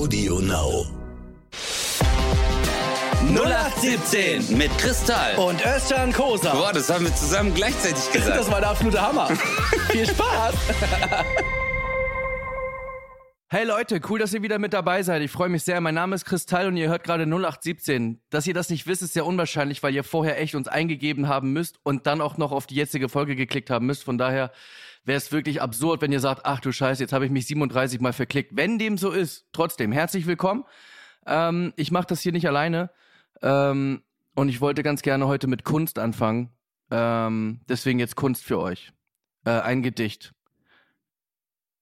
[0.00, 0.86] Audio Now.
[3.34, 5.36] 0817 mit Kristall.
[5.36, 6.54] und Özcan Kosa.
[6.54, 8.38] Boah, das haben wir zusammen gleichzeitig gesagt.
[8.38, 9.26] Das war der absolute Hammer.
[9.90, 10.54] Viel Spaß.
[13.52, 15.22] Hey Leute, cool, dass ihr wieder mit dabei seid.
[15.22, 15.80] Ich freue mich sehr.
[15.80, 18.20] Mein Name ist Kristall und ihr hört gerade 0817.
[18.30, 21.52] Dass ihr das nicht wisst, ist sehr unwahrscheinlich, weil ihr vorher echt uns eingegeben haben
[21.52, 24.04] müsst und dann auch noch auf die jetzige Folge geklickt haben müsst.
[24.04, 24.52] Von daher
[25.04, 28.00] wäre es wirklich absurd, wenn ihr sagt, ach du Scheiße, jetzt habe ich mich 37
[28.00, 28.50] Mal verklickt.
[28.54, 30.64] Wenn dem so ist, trotzdem, herzlich willkommen.
[31.26, 32.90] Ähm, ich mache das hier nicht alleine.
[33.42, 34.02] Ähm,
[34.34, 36.50] und ich wollte ganz gerne heute mit Kunst anfangen.
[36.90, 38.92] Ähm, deswegen jetzt Kunst für euch.
[39.44, 40.32] Äh, ein Gedicht.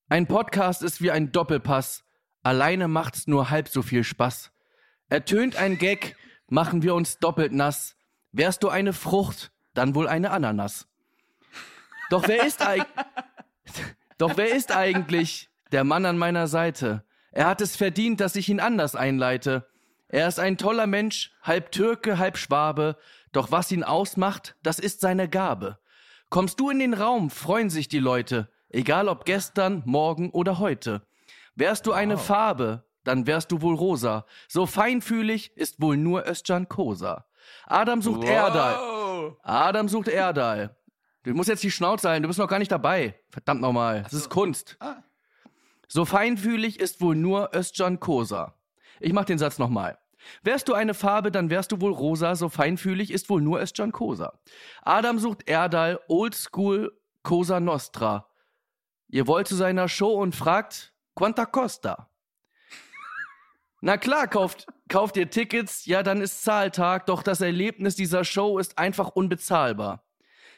[0.08, 2.04] Ein Podcast ist wie ein Doppelpass.
[2.42, 4.52] Alleine macht's nur halb so viel Spaß.
[5.08, 6.16] Ertönt ein Gag,
[6.48, 7.96] machen wir uns doppelt nass.
[8.32, 10.86] Wärst du eine Frucht, dann wohl eine Ananas.
[12.10, 13.04] Doch wer ist eigentlich,
[14.16, 17.04] doch wer ist eigentlich der Mann an meiner Seite?
[17.32, 19.68] Er hat es verdient, dass ich ihn anders einleite.
[20.08, 22.96] Er ist ein toller Mensch, halb Türke, halb Schwabe,
[23.32, 25.78] doch was ihn ausmacht, das ist seine Gabe.
[26.30, 31.02] Kommst du in den Raum, freuen sich die Leute, egal ob gestern, morgen oder heute.
[31.54, 34.24] Wärst du eine Farbe, dann wärst du wohl rosa.
[34.48, 37.26] So feinfühlig ist wohl nur Özcan Kosa.
[37.66, 39.36] Adam sucht Erdal.
[39.42, 40.76] Adam sucht Erdal.
[41.28, 43.14] Du musst jetzt die Schnauze halten, du bist noch gar nicht dabei.
[43.28, 44.78] Verdammt nochmal, das ist Kunst.
[45.86, 48.54] So feinfühlig ist wohl nur Özcan Kosa.
[48.98, 49.98] Ich mach den Satz nochmal.
[50.42, 53.92] Wärst du eine Farbe, dann wärst du wohl rosa, so feinfühlig ist wohl nur Özcan
[53.92, 54.38] Kosa.
[54.80, 58.26] Adam sucht Erdal, Oldschool Cosa Nostra.
[59.08, 62.08] Ihr wollt zu seiner Show und fragt, quanta costa?
[63.82, 68.58] Na klar, kauft, kauft ihr Tickets, ja, dann ist Zahltag, doch das Erlebnis dieser Show
[68.58, 70.07] ist einfach unbezahlbar.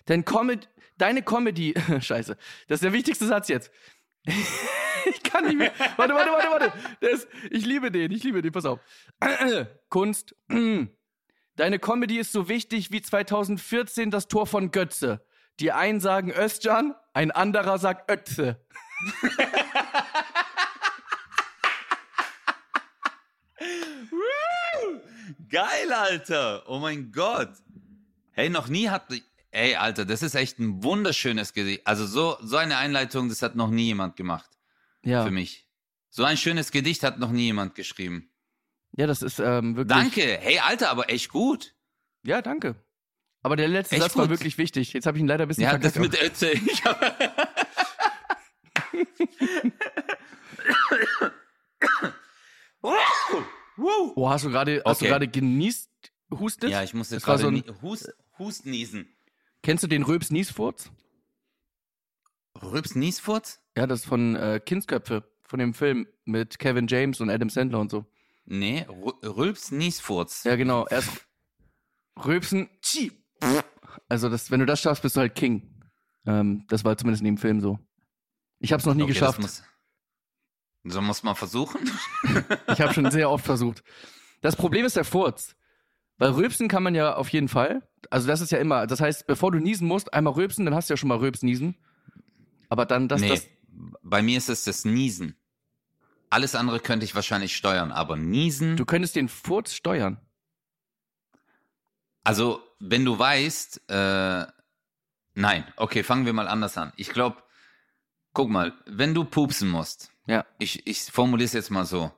[0.09, 0.67] Denn Comedy,
[0.99, 2.37] deine Comedy, scheiße,
[2.69, 3.71] das ist der wichtigste Satz jetzt.
[4.25, 5.73] ich kann nicht mehr.
[5.97, 6.73] Warte, warte, warte, warte.
[7.01, 8.81] Das, ich liebe den, ich liebe den, pass auf.
[9.89, 10.35] Kunst.
[11.57, 15.25] Deine Comedy ist so wichtig wie 2014 das Tor von Götze.
[15.59, 18.65] Die einen sagen Özcan, ein anderer sagt Ötze.
[25.51, 26.63] Geil, Alter.
[26.67, 27.51] Oh mein Gott.
[28.33, 29.05] Hey, noch nie hat.
[29.53, 31.87] Ey, Alter, das ist echt ein wunderschönes Gedicht.
[31.87, 34.49] Also so, so eine Einleitung, das hat noch nie jemand gemacht.
[35.03, 35.25] Ja.
[35.25, 35.67] Für mich.
[36.11, 38.31] So ein schönes Gedicht hat noch nie jemand geschrieben.
[38.93, 39.97] Ja, das ist ähm, wirklich.
[39.97, 40.39] Danke.
[40.41, 41.75] Hey, Alter, aber echt gut.
[42.23, 42.77] Ja, danke.
[43.43, 44.31] Aber der letzte Echt Satz war gut.
[44.39, 44.93] wirklich wichtig.
[44.93, 46.13] Jetzt habe ich ihn leider ein bisschen Ja, das verkackt.
[46.13, 46.51] mit Ötze.
[46.53, 47.01] Ich hab,
[54.17, 55.09] oh, hast du gerade hast du Okay.
[55.11, 55.91] gerade genießt,
[56.39, 56.71] hustet?
[56.71, 59.09] ja, ich musste Das war gerade so ein- Hust, Hustniesen.
[59.63, 60.91] Kennst du den Röps Niesfurz?
[62.63, 63.61] Rübs Niesfurz?
[63.77, 67.81] Ja, das ist von äh, Kindsköpfe, von dem Film mit Kevin James und Adam Sandler
[67.81, 68.05] und so.
[68.45, 68.87] Nee,
[69.23, 70.45] Rülps Niesfurz.
[70.45, 70.87] Ja, genau.
[70.89, 71.27] Erst
[72.25, 72.69] Röpsen.
[74.09, 75.83] Also, das, wenn du das schaffst, bist du halt King.
[76.27, 77.79] Ähm, das war zumindest in dem Film so.
[78.59, 79.41] Ich habe es noch nie Okay, geschafft.
[79.41, 79.63] Muss,
[80.85, 81.91] so muss man versuchen.
[82.73, 83.83] Ich habe schon sehr oft versucht.
[84.41, 85.55] Das Problem ist der Furz.
[86.21, 87.83] Weil rülpsen kann man ja auf jeden Fall.
[88.11, 90.91] Also das ist ja immer, das heißt, bevor du niesen musst, einmal rülpsen, dann hast
[90.91, 91.77] du ja schon mal Rülpsniesen.
[92.69, 93.47] Aber dann das, nee, das,
[94.03, 95.35] bei mir ist es das Niesen.
[96.29, 98.77] Alles andere könnte ich wahrscheinlich steuern, aber Niesen.
[98.77, 100.21] du könntest den Furz steuern.
[102.23, 104.47] also, wenn du weißt, äh,
[105.35, 106.93] nein, okay, fangen wir mal anders an.
[106.97, 107.43] Ich glaube,
[108.35, 112.13] guck mal, wenn du pupsen musst, Ja, ich, ich formuliere es jetzt mal so,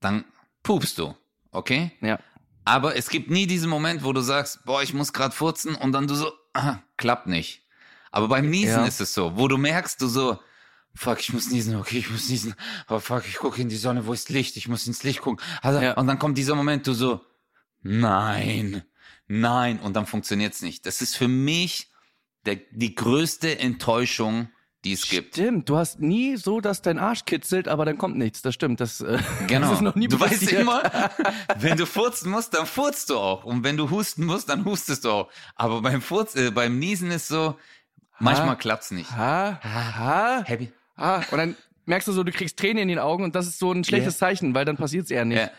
[0.00, 0.24] dann
[0.62, 1.14] pupst du,
[1.50, 1.92] okay?
[2.00, 2.18] ja.
[2.70, 5.90] Aber es gibt nie diesen Moment, wo du sagst, boah, ich muss gerade furzen und
[5.92, 7.62] dann du so, ah, klappt nicht.
[8.12, 8.86] Aber beim Niesen Ja.
[8.86, 10.38] ist es so, wo du merkst, du so,
[10.94, 12.54] fuck, ich muss niesen, okay, ich muss niesen,
[12.86, 15.44] aber fuck, ich gucke in die Sonne, wo ist Licht, ich muss ins Licht gucken.
[15.62, 15.94] Also, Ja.
[15.94, 17.20] Und dann kommt dieser Moment, du so,
[17.82, 18.82] nein,
[19.26, 20.86] nein, und dann funktioniert's nicht.
[20.86, 21.88] Das ist für mich
[22.46, 24.48] der, die größte Enttäuschung,
[24.84, 25.34] die es gibt.
[25.34, 28.40] Stimmt, du hast nie so, dass dein Arsch kitzelt, aber dann kommt nichts.
[28.42, 28.80] Das stimmt.
[28.80, 29.66] Das, äh, Genau.
[29.68, 30.62] das ist noch nie du weißt passiert.
[30.62, 30.82] immer,
[31.58, 33.44] wenn du furzen musst, dann furzt du auch.
[33.44, 35.30] Und wenn du husten musst, dann hustest du auch.
[35.54, 37.58] Aber beim Furz, äh, beim Niesen ist so,
[38.18, 39.10] manchmal klappt's nicht.
[39.12, 40.72] Ha, ha, Happy.
[40.96, 41.22] ha.
[41.30, 41.56] Und dann
[41.86, 44.16] merkst du so, du kriegst Tränen in den Augen und das ist so ein schlechtes
[44.18, 45.38] Zeichen, weil dann passiert's eher nicht.
[45.38, 45.50] Ja.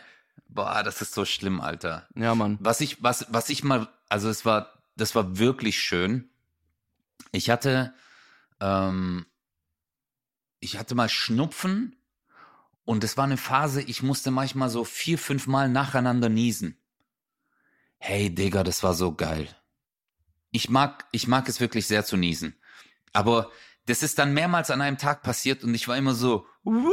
[0.48, 2.06] Boah, das ist so schlimm, Alter.
[2.14, 2.58] Ja, Mann.
[2.60, 6.28] Was ich, was, was ich mal, also es war, das war wirklich schön.
[7.30, 7.94] Ich hatte,
[8.62, 9.26] ähm,
[10.60, 11.96] ich hatte mal Schnupfen
[12.84, 16.78] und es war eine Phase, ich musste manchmal so vier, fünf Mal nacheinander niesen.
[17.98, 19.48] Hey, Digga, das war so geil.
[20.50, 22.54] Ich mag, ich mag es wirklich sehr zu niesen.
[23.12, 23.50] Aber
[23.86, 26.92] das ist dann mehrmals an einem Tag passiert und ich war immer so, Woo!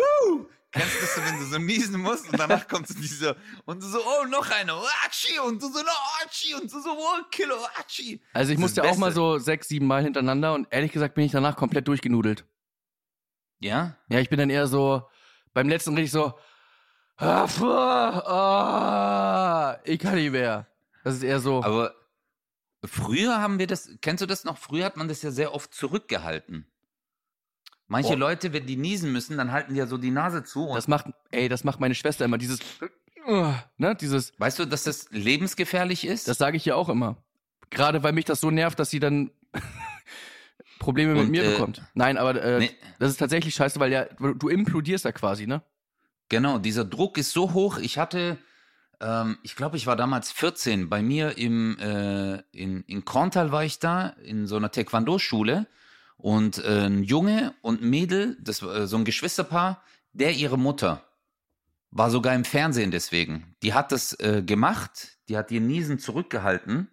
[0.71, 3.36] Kennst du das, wenn du so niesen musst und danach kommt so dieser
[3.66, 5.89] und du so, oh, noch einer, oh, Atschi, und du so, no,
[6.24, 8.21] Atschi, und du so, oh, Kilo, Atschi.
[8.33, 11.16] Also ich Das musste das auch mal so sechs, sieben Mal hintereinander und ehrlich gesagt
[11.16, 12.45] bin ich danach komplett durchgenudelt.
[13.60, 13.98] Ja?
[14.10, 15.10] Ja, ich bin dann eher so,
[15.54, 16.33] beim letzten richtig so,
[17.18, 19.00] ah, fuh, ah,
[19.86, 20.68] ich kann nicht mehr.
[21.04, 21.95] Das ist eher so, Aber
[22.86, 24.60] früher haben wir das, kennst du das noch?
[24.60, 26.72] Früher hat man das ja sehr oft zurückgehalten.
[27.89, 28.18] Manche Boah.
[28.18, 30.71] Leute, wenn die niesen müssen, dann halten die ja so die Nase zu.
[30.75, 32.59] Das macht, ey, das macht meine Schwester immer, dieses,
[33.77, 36.27] ne, dieses, weißt du, dass das lebensgefährlich ist?
[36.27, 37.18] das sage ich ihr auch immer.
[37.71, 39.31] Gerade weil mich das so nervt, dass sie dann
[40.80, 41.81] Probleme mit Und, mir äh, bekommt.
[41.95, 42.71] Nein, aber äh, Nee.
[43.00, 45.62] das ist tatsächlich scheiße, weil ja, du implodierst ja quasi, ne?
[46.30, 47.80] Genau, dieser Druck ist so hoch.
[47.80, 48.38] Ich hatte,
[49.01, 50.88] ähm, ich glaube, ich war damals 14.
[50.89, 55.65] Bei mir im, äh, in, in Korntal war ich da, in so einer Taekwondo-Schule.
[56.19, 59.81] Und äh, ein Junge und ein Mädel, das äh, so ein Geschwisterpaar,
[60.12, 61.06] der ihre Mutter
[61.92, 63.56] war sogar im Fernsehen deswegen.
[63.63, 66.89] Die hat das äh, gemacht, die hat ihr Niesen zurückgehalten.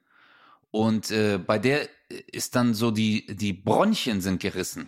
[0.70, 1.88] Und äh, bei der
[2.30, 4.86] ist dann so die, die Bronchien sind gerissen.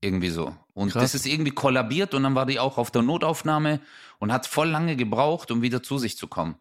[0.00, 0.54] Irgendwie so.
[0.74, 1.04] Und Krass.
[1.04, 3.80] das ist irgendwie kollabiert und dann war die auch auf der Notaufnahme
[4.18, 6.56] und hat voll lange gebraucht, um wieder zu sich zu kommen.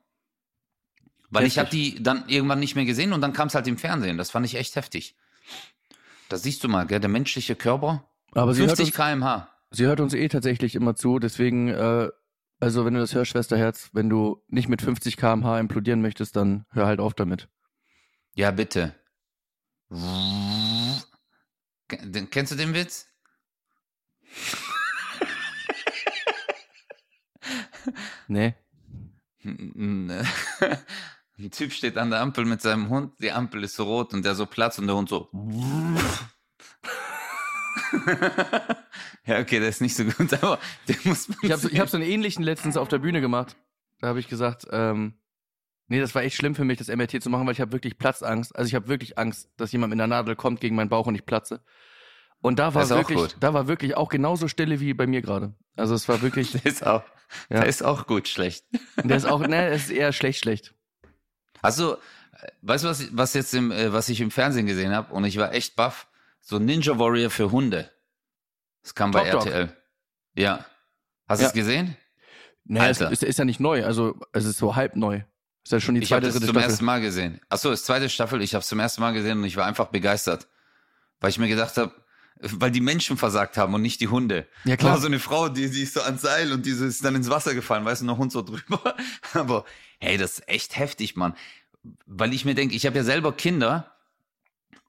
[1.32, 1.96] Weil ich habe Heftig.
[1.96, 4.18] die dann irgendwann nicht mehr gesehen und dann kam es halt im Fernsehen.
[4.20, 5.16] Das fand ich echt heftig.
[6.30, 8.10] Da siehst du mal, gell, der menschliche Körper.
[8.34, 9.50] Aber sie hört, 50 uns, km/h.
[9.72, 12.10] sie hört uns eh tatsächlich immer zu, deswegen, äh,
[12.60, 16.66] also wenn du das hörst, Schwesterherz, wenn du nicht mit 50 km/h implodieren möchtest, dann
[16.72, 17.48] hör halt auf damit.
[18.34, 18.96] Ja, bitte.
[22.32, 23.08] Kennst du den Witz?
[28.28, 28.56] Nee.
[31.38, 34.24] Ein Typ steht an der Ampel mit seinem Hund, die Ampel ist so rot und
[34.24, 35.30] der so Platz und der Hund so.
[39.26, 41.28] ja, okay, der ist nicht so gut, aber den muss.
[41.42, 43.56] Ich habe so, ich hab so einen ähnlichen letztens auf der Bühne gemacht.
[44.00, 45.16] Da habe ich gesagt, ähm,
[45.88, 47.98] nee, das war echt schlimm für mich, das MRT zu machen, weil ich habe wirklich
[47.98, 48.56] Platzangst.
[48.56, 51.16] Also ich habe wirklich Angst, dass jemand mit einer Nadel kommt gegen meinen Bauch und
[51.16, 51.64] ich platze.
[52.42, 55.56] Und da war wirklich, da war wirklich auch genauso Stille wie bei mir gerade.
[55.76, 57.04] Also es war wirklich, Der ist auch,
[57.50, 57.62] Ja.
[57.62, 58.66] der ist auch gut schlecht.
[59.04, 60.75] der ist auch, ne, es ist eher schlecht, schlecht.
[61.62, 61.98] Also, äh,
[62.62, 65.14] weißt du, was, was jetzt im, äh, was ich im Fernsehen gesehen habe?
[65.14, 66.08] Und ich war echt baff.
[66.42, 67.90] So Ninja Warrior für Hunde.
[68.84, 69.48] Das kam bei Top Dog.
[69.48, 69.76] RTL.
[70.36, 70.66] Ja.
[71.28, 71.48] Hast du Ja.
[71.50, 71.98] es gesehen?
[72.66, 73.12] Naja, es Alter.
[73.14, 75.22] ist, ist ja nicht neu, also es ist so halb neu.
[75.64, 76.70] Ist ja schon die Ich habe zweite, das dritte zum Staffel.
[76.72, 77.42] ersten Mal gesehen.
[77.50, 79.88] Achso, das zweite Staffel, ich habe es zum ersten Mal gesehen und ich war einfach
[79.88, 80.48] begeistert.
[81.20, 81.94] Weil ich mir gedacht habe,
[82.40, 84.48] weil die Menschen versagt haben und nicht die Hunde.
[84.66, 84.92] Ja, Da klar.
[84.94, 87.30] war so eine Frau, die, die ist so ans Seil und die ist dann ins
[87.30, 88.96] Wasser gefallen, weißt du, noch Hund so drüber.
[89.34, 89.66] Aber
[90.00, 91.36] hey, das ist echt heftig, Mann.
[92.06, 93.96] Weil ich mir denke, ich habe ja selber Kinder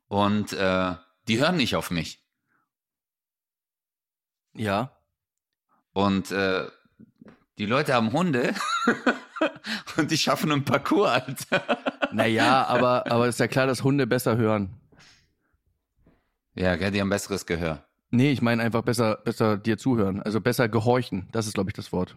[0.08, 0.94] und äh,
[1.28, 2.20] die hören nicht auf mich.
[4.54, 4.90] Ja.
[5.92, 6.66] Und äh,
[7.58, 8.54] die Leute haben Hunde
[9.96, 11.78] und die schaffen einen Parcours, Alter.
[12.12, 14.75] Naja, aber, aber ist ja klar, dass Hunde besser hören.
[16.56, 17.84] Ja, gell, die haben besseres Gehör.
[18.10, 20.22] Nee, ich meine einfach besser, besser dir zuhören.
[20.22, 21.28] Also besser gehorchen.
[21.32, 22.16] Das ist, glaube ich, das Wort.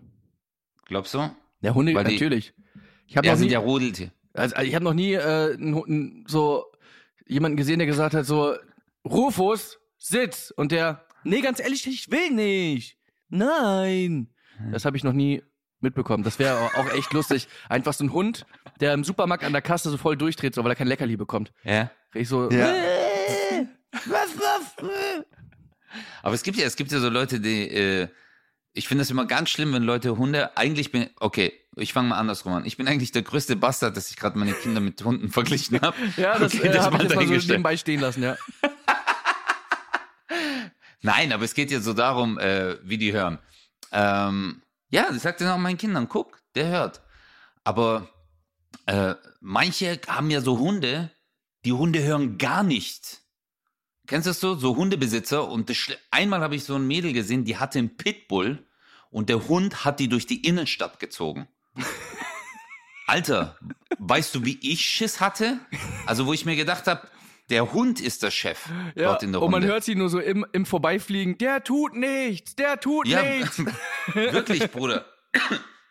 [0.86, 1.30] Glaubst du?
[1.62, 2.54] Der Hunde, Weil die- natürlich.
[3.08, 4.12] Ich habe Ja, noch sind nie, ja Rudeltier.
[4.34, 6.66] also, ich habe noch nie äh, n- n- so
[7.28, 8.56] jemanden gesehen, der gesagt hat so,
[9.06, 10.52] Rufus, sitz.
[10.56, 12.98] Und der, nee, ganz ehrlich, ich will nicht.
[13.30, 14.30] Nein.
[14.72, 15.42] Das habe ich noch nie
[15.80, 16.24] mitbekommen.
[16.24, 17.48] Das wäre auch echt lustig.
[17.70, 18.46] Einfach so ein Hund,
[18.80, 21.52] der im Supermarkt an der Kasse so voll durchdreht, so, weil er kein Leckerli bekommt.
[21.64, 21.90] Ja.
[22.14, 22.68] Ich so, Ja.
[22.74, 22.99] äh.
[26.22, 28.08] Aber es gibt ja, es gibt ja so Leute, die, äh,
[28.74, 32.18] ich finde es immer ganz schlimm, wenn Leute Hunde, eigentlich bin, okay, ich fange mal
[32.18, 32.66] andersrum an.
[32.66, 35.96] Ich bin eigentlich der größte Bastard, dass ich gerade meine Kinder mit Hunden verglichen habe.
[36.18, 38.38] Ja, das, Okay, äh, das habe ich jetzt mal so nebenbei stehen lassen, ja.
[41.02, 43.40] Nein, aber es geht jetzt so darum, äh, wie die hören.
[43.92, 47.02] Ähm, ja, das sagt dann auch meinen Kindern, guck, der hört.
[47.64, 48.10] Aber
[48.86, 51.12] äh, manche haben ja so Hunde,
[51.64, 53.19] die Hunde hören gar nicht.
[54.10, 54.56] Kennst du das so?
[54.56, 55.72] So Hundebesitzer und
[56.10, 58.66] einmal habe ich so ein Mädel gesehen, die hatte einen Pitbull
[59.12, 61.48] und der Hund hat die durch die Innenstadt gezogen.
[63.08, 63.58] Alter,
[64.00, 65.60] weißt du, wie ich Schiss hatte?
[66.08, 67.08] Also, wo ich mir gedacht habe,
[67.52, 69.10] der Hund ist der Chef ja.
[69.10, 69.74] dort in der Und man Runde.
[69.74, 73.60] hört sie nur so im, im Vorbeifliegen, der tut nichts, der tut Ja, nichts.
[74.14, 75.06] wirklich, Bruder.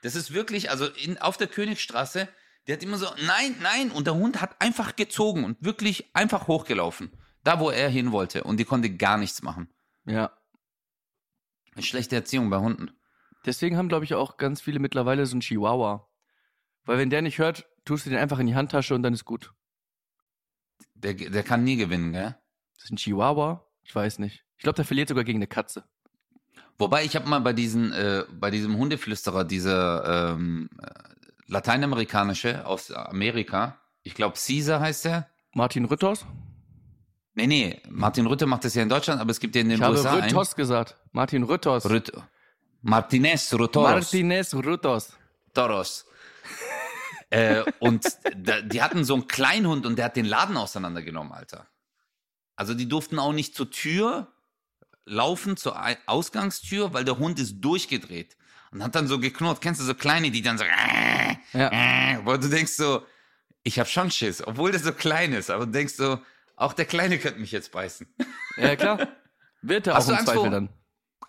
[0.03, 2.29] Das ist wirklich, also in, auf der Königstraße,
[2.67, 6.49] der hat immer so, nein, nein, und der Hund hat einfach gezogen und wirklich einfach
[6.49, 7.13] hochgelaufen.
[7.49, 8.45] Da, wo er hin wollte.
[8.45, 9.71] Und die konnte gar nichts machen.
[10.05, 10.33] Ja.
[11.78, 12.90] Schlechte Erziehung bei Hunden.
[13.47, 16.07] Deswegen haben, glaube ich, auch ganz viele mittlerweile so einen Chihuahua.
[16.85, 19.25] Weil wenn der nicht hört, tust du den einfach in die Handtasche und dann ist
[19.25, 19.55] gut.
[20.93, 22.37] Der, der kann nie gewinnen, gell?
[22.75, 23.64] Das ist ein Chihuahua?
[23.81, 24.45] Ich weiß nicht.
[24.59, 25.85] Ich glaube, der verliert sogar gegen eine Katze.
[26.76, 30.90] Wobei ich habe mal bei diesen, äh, bei diesem Hundeflüsterer, dieser ähm, äh,
[31.47, 35.31] lateinamerikanische aus Amerika, ich glaube Caesar heißt er.
[35.55, 36.26] Martin Rütters?
[37.38, 39.78] Nee, nee, Martin Rütte macht das ja in Deutschland, aber es gibt ja in den
[39.78, 40.97] Ich habe USA Rütters gesagt.
[41.12, 41.87] Martin einen.
[41.87, 42.11] Rüt
[42.83, 43.83] Martinez Rütters.
[43.83, 45.12] Martinez Rütters.
[45.54, 46.04] Toros.
[47.30, 48.04] äh, und
[48.37, 51.68] da, die hatten so einen Kleinhund und der hat den Laden auseinandergenommen, Alter.
[52.57, 54.33] Also die durften auch nicht zur Tür
[55.04, 58.37] laufen, zur Ausgangstür, weil der Hund ist durchgedreht
[58.73, 59.61] und hat dann so geknurrt.
[59.61, 60.64] Kennst du so kleine, die dann so,
[61.52, 61.71] Ja.
[61.71, 63.07] äh, wo du denkst so,
[63.62, 66.18] ich hab schon Schiss, obwohl der so klein ist, aber du denkst so,
[66.59, 68.07] auch der Kleine könnte mich jetzt beißen.
[68.57, 69.09] Ja, klar.
[69.62, 70.69] Wird er auch Hast du im Zweifel vor- dann.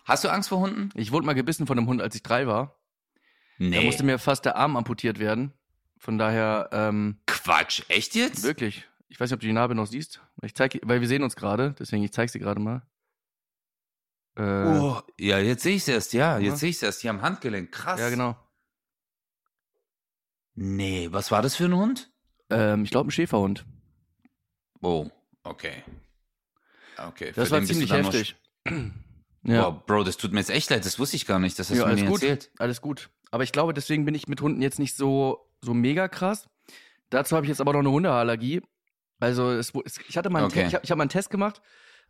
[0.06, 0.90] Hast du Angst vor Hunden?
[0.96, 2.80] Ich wurde mal gebissen von einem Hund, als ich drei war.
[3.60, 3.84] Da Nee.
[3.86, 5.54] musste mir fast der Arm amputiert werden.
[5.98, 8.44] Von daher, ähm, Quatsch, echt jetzt?
[8.44, 8.88] wirklich.
[9.10, 10.22] Ich weiß nicht, ob du die Narbe noch siehst.
[10.44, 12.84] Ich zeig, weil wir sehen uns gerade, deswegen ich zeig sie gerade mal.
[14.36, 14.42] Äh,
[14.80, 16.46] Oh, ja, jetzt sehe ich es erst, ja, Ja.
[16.52, 17.02] jetzt sehe ich es erst.
[17.02, 18.00] Hier am Handgelenk, krass.
[18.00, 18.38] Ja, genau.
[20.56, 22.12] Nee, was war das für ein Hund?
[22.50, 23.66] Ähm, ich glaube, ein Schäferhund.
[24.82, 25.10] Oh,
[25.44, 25.84] okay.
[26.98, 28.36] Okay, Das für war ziemlich heftig.
[29.44, 29.70] ja.
[29.70, 31.78] Boah, Bro, das tut mir jetzt echt leid, das wusste ich gar nicht, das hast
[31.78, 32.22] ja, du mir gut.
[32.24, 32.52] erzählt.
[32.58, 33.10] Alles gut.
[33.32, 36.50] Aber ich glaube, deswegen bin ich mit Hunden jetzt nicht so, so mega krass.
[37.10, 38.62] Dazu habe ich jetzt aber noch eine Hundeallergie.
[39.20, 40.66] Also es, es, ich hatte mal einen, Okay.
[40.68, 41.62] Ich habe ich hab mal einen Test gemacht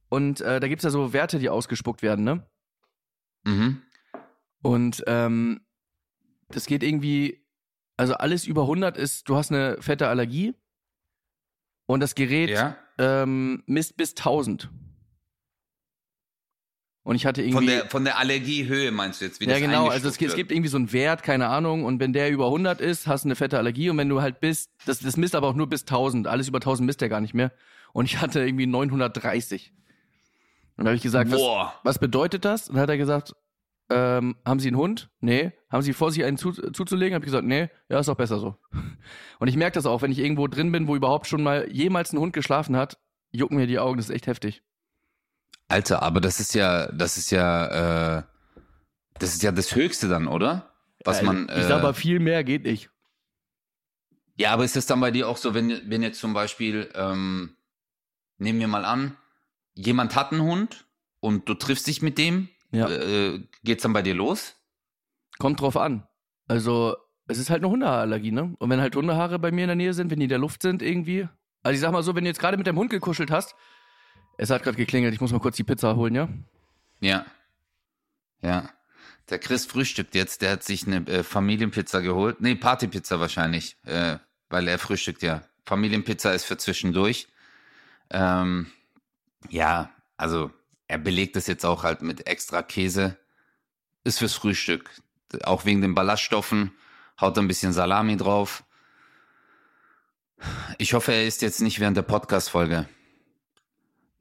[0.09, 2.45] und äh, da gibt's ja so Werte, die ausgespuckt werden, ne?
[3.43, 3.81] Mhm.
[4.61, 5.61] Und ähm,
[6.49, 7.45] das geht irgendwie,
[7.97, 10.55] also alles über 100 ist, du hast eine fette Allergie
[11.85, 12.77] und das Gerät Ja?
[12.99, 14.69] Ähm, misst bis 1000.
[17.01, 17.55] Und ich hatte irgendwie.
[17.55, 19.87] Von der, von der Allergiehöhe meinst du jetzt, wie ja, das genau.
[19.87, 21.85] Also es, es gibt irgendwie so einen Wert, keine Ahnung.
[21.85, 23.89] Und wenn der über 100 ist, hast du eine fette Allergie.
[23.89, 26.27] Und wenn du halt bist, das, das misst aber auch nur bis 1000.
[26.27, 27.51] Alles über 1000 misst er gar nicht mehr.
[27.93, 29.73] Und ich hatte irgendwie 930.
[30.77, 31.41] Und da habe ich gesagt, was,
[31.83, 32.69] was bedeutet das?
[32.69, 33.33] Und dann hat er gesagt,
[33.89, 35.09] ähm, haben Sie einen Hund?
[35.19, 35.51] Nee.
[35.69, 37.15] Haben Sie vor, sich einen zu, zuzulegen?
[37.15, 38.55] Habe ich gesagt, nee, ja, ist doch besser so.
[39.39, 42.13] Und ich merke das auch, wenn ich irgendwo drin bin, wo überhaupt schon mal jemals
[42.13, 42.97] ein Hund geschlafen hat,
[43.31, 44.63] jucken mir die Augen, das ist echt heftig.
[45.67, 48.23] Alter, aber das ist ja, das ist ja, äh,
[49.19, 50.73] das ist ja das Höchste dann, oder?
[51.05, 51.43] Was Also, man.
[51.49, 52.89] ich Äh, sag mal, viel mehr geht nicht.
[54.35, 57.55] Ja, aber ist das dann bei dir auch so, wenn, wenn jetzt zum Beispiel, ähm,
[58.37, 59.17] nehmen wir mal an,
[59.73, 60.87] jemand hat einen Hund
[61.19, 62.89] und du triffst dich mit dem, Ja.
[62.89, 64.55] äh, geht's dann bei dir los?
[65.37, 66.07] Kommt drauf an.
[66.47, 66.95] Also,
[67.27, 68.55] es ist halt eine Hundeallergie, ne?
[68.57, 70.61] Und wenn halt Hundehaare bei mir in der Nähe sind, wenn die in der Luft
[70.61, 71.27] sind irgendwie.
[71.61, 73.55] Also ich sag mal so, wenn du jetzt gerade mit deinem Hund gekuschelt hast,
[74.37, 76.29] es hat gerade geklingelt, ich muss mal kurz die Pizza holen, ja?
[77.01, 77.25] Ja.
[78.41, 78.69] Ja.
[79.29, 82.41] Der Chris frühstückt jetzt, der hat sich eine äh, Familienpizza geholt.
[82.41, 84.17] Nee, Partypizza wahrscheinlich, äh,
[84.49, 85.43] weil er frühstückt ja.
[85.65, 87.27] Familienpizza ist für zwischendurch.
[88.09, 88.71] Ähm,
[89.49, 90.51] ja, also
[90.89, 93.15] er belegt das jetzt auch halt mit extra Käse.
[94.03, 94.89] Ist fürs Frühstück.
[95.43, 96.71] Auch wegen den Ballaststoffen.
[97.21, 98.63] Haut ein bisschen Salami drauf.
[100.79, 102.89] Ich hoffe, er isst jetzt nicht während der Podcast-Folge.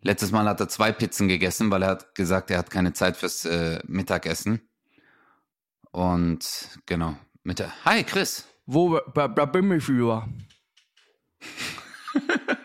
[0.02, 3.16] Letztes Mal hat er zwei Pizzen gegessen, weil er hat gesagt, er hat keine Zeit
[3.16, 4.60] fürs äh, Mittagessen.
[5.90, 7.72] Und genau, mit der.
[7.86, 8.46] Hi, Chris.
[8.66, 10.28] Wo da, bin ich für?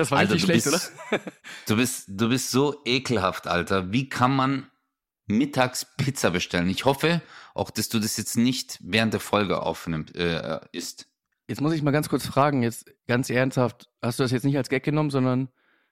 [0.00, 1.20] Das war Alter, richtig du schlecht, bist, oder?
[1.66, 3.92] Du bist, du bist so ekelhaft, Alter.
[3.92, 4.70] Wie kann man
[5.26, 6.68] mittags Pizza bestellen?
[6.68, 7.20] Ich hoffe
[7.54, 11.06] auch, dass du das jetzt nicht während der Folge aufnimmst, äh, isst.
[11.48, 14.56] Jetzt muss ich mal ganz kurz fragen, jetzt ganz ernsthaft, hast du das jetzt nicht
[14.56, 15.48] als Gag genommen, sondern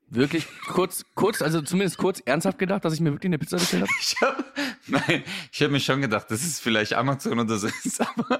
[0.08, 3.82] wirklich kurz, kurz, also zumindest kurz ernsthaft gedacht, dass ich mir wirklich eine Pizza bestellt
[3.82, 3.92] habe?
[4.00, 4.44] Ich habe
[4.86, 8.38] nein, ich hab mir schon gedacht, das ist vielleicht Amazon oder so ist, aber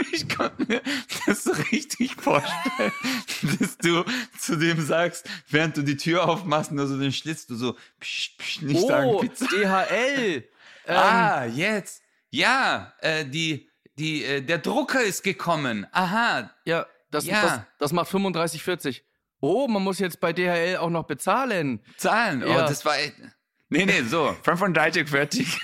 [0.12, 0.82] ich konnte mir
[1.26, 2.92] das so richtig vorstellen,
[3.58, 4.04] dass du
[4.38, 8.36] zu dem sagst, während du die Tür aufmachst, nur so den Schlitz, du so psch,
[8.38, 9.46] psch, nicht sagen oh, Pizza.
[9.46, 10.44] DHL!
[10.86, 12.02] Ähm, ah, jetzt.
[12.30, 15.86] Ja, äh, die, die, äh, der Drucker ist gekommen.
[15.92, 16.50] Aha.
[16.64, 17.42] Ja, das, Ja.
[17.42, 19.02] das, das macht 35,40.
[19.40, 21.80] Oh, man muss jetzt bei DHL auch noch bezahlen.
[21.98, 22.42] Zahlen.
[22.42, 22.66] Oh, Ja.
[22.66, 22.98] das war.
[22.98, 23.14] echt-
[23.68, 24.34] Nee, nee, so.
[24.42, 25.60] 35 fertig.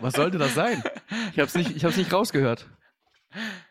[0.00, 0.82] Was sollte das sein?
[1.32, 2.66] Ich hab's nicht, ich hab's nicht rausgehört.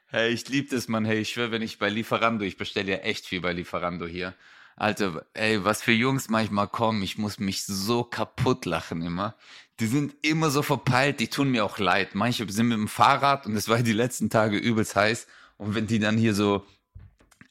[0.07, 1.05] Hey, ich lieb das, Mann.
[1.05, 4.33] Hey, ich schwöre, wenn ich bei Lieferando, ich bestelle ja echt viel bei Lieferando hier.
[4.75, 9.35] Alter, ey, was für Jungs manchmal kommen, ich muss mich so kaputt lachen immer.
[9.79, 12.15] Die sind immer so verpeilt, die tun mir auch leid.
[12.15, 15.27] Manche sind mit dem Fahrrad und es war die letzten Tage übelst heiß.
[15.57, 16.65] Und wenn die dann hier so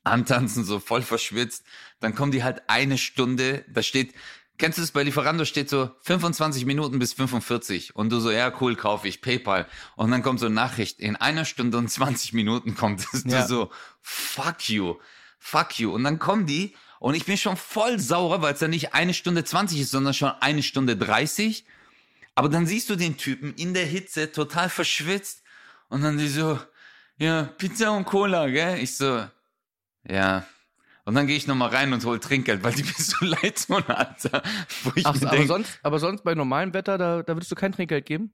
[0.05, 1.65] antanzen, so voll verschwitzt,
[2.01, 4.15] dann kommen die halt eine Stunde, da steht,
[4.61, 8.53] kennst du es bei Lieferando steht so 25 Minuten bis 45 und du so, ja
[8.61, 12.33] cool, kaufe ich PayPal und dann kommt so eine Nachricht, in einer Stunde und 20
[12.35, 13.43] Minuten kommt es, Ja.
[13.43, 13.71] du so,
[14.03, 14.97] fuck you,
[15.39, 18.69] fuck you und dann kommen die Und ich bin schon voll sauer, weil es ja
[18.69, 21.65] nicht eine Stunde 20 ist, sondern schon eine Stunde 30.
[22.35, 25.43] Aber dann siehst du den Typen in der Hitze, total verschwitzt.
[25.89, 26.59] Und dann die so,
[27.17, 28.79] ja, Pizza und Cola, gell?
[28.81, 29.25] Ich so,
[30.07, 30.45] ja.
[31.05, 33.83] Und dann gehe ich nochmal rein und hol Trinkgeld, weil die mir so leid tun,
[33.87, 34.43] Alter.
[34.85, 37.51] Wo ich Ach, mir aber, denk, sonst, aber sonst bei normalem Wetter, da, da würdest
[37.51, 38.33] du kein Trinkgeld geben?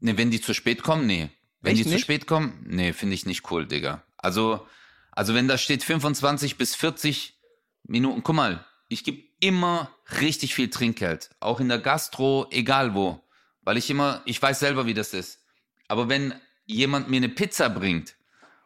[0.00, 1.30] Nee, wenn die zu spät kommen, nee.
[1.60, 2.02] Wenn Echt die zu nicht?
[2.02, 4.02] spät kommen, nee, finde ich nicht cool, Digga.
[4.16, 4.66] Also,
[5.12, 7.38] also wenn da steht 25 bis 40
[7.84, 9.90] Minuten, guck mal, ich gebe immer
[10.20, 11.30] richtig viel Trinkgeld.
[11.40, 13.22] Auch in der Gastro, egal wo.
[13.62, 15.44] Weil ich immer, ich weiß selber, wie das ist.
[15.88, 16.34] Aber wenn
[16.66, 18.16] jemand mir eine Pizza bringt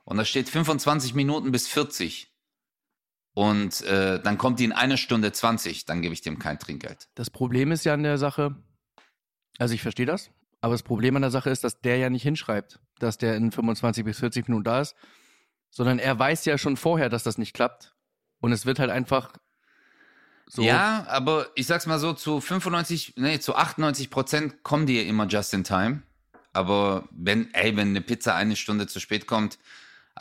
[0.04, 2.29] und da steht 25 Minuten bis 40
[3.34, 7.08] und äh, dann kommt die in einer Stunde 20, dann gebe ich dem kein Trinkgeld.
[7.14, 8.56] Das Problem ist ja an der Sache,
[9.58, 12.22] also ich verstehe das, aber das Problem an der Sache ist, dass der ja nicht
[12.22, 14.94] hinschreibt, dass der in 25 bis 40 Minuten da ist,
[15.70, 17.94] sondern er weiß ja schon vorher, dass das nicht klappt.
[18.40, 19.32] Und es wird halt einfach
[20.46, 20.62] so.
[20.62, 25.02] Ja, aber ich sag's mal so, zu 95, nee, zu 98 Prozent kommen die ja
[25.02, 26.02] immer just in time.
[26.52, 29.58] Aber wenn, ey, wenn eine Pizza eine Stunde zu spät kommt,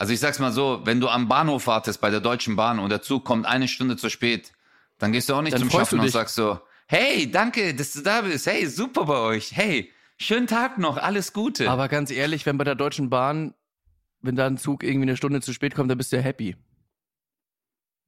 [0.00, 2.88] also ich sag's mal so, wenn du am Bahnhof wartest bei der Deutschen Bahn und
[2.88, 4.50] der Zug kommt eine Stunde zu spät,
[4.96, 8.00] dann gehst du auch nicht Dann zum Schaffen und sagst so, hey, danke, dass du
[8.00, 11.70] da bist, hey, super bei euch, hey, schönen Tag noch, alles Gute.
[11.70, 13.52] Aber ganz ehrlich, wenn bei der Deutschen Bahn,
[14.22, 16.56] wenn da ein Zug irgendwie eine Stunde zu spät kommt, dann bist du ja happy.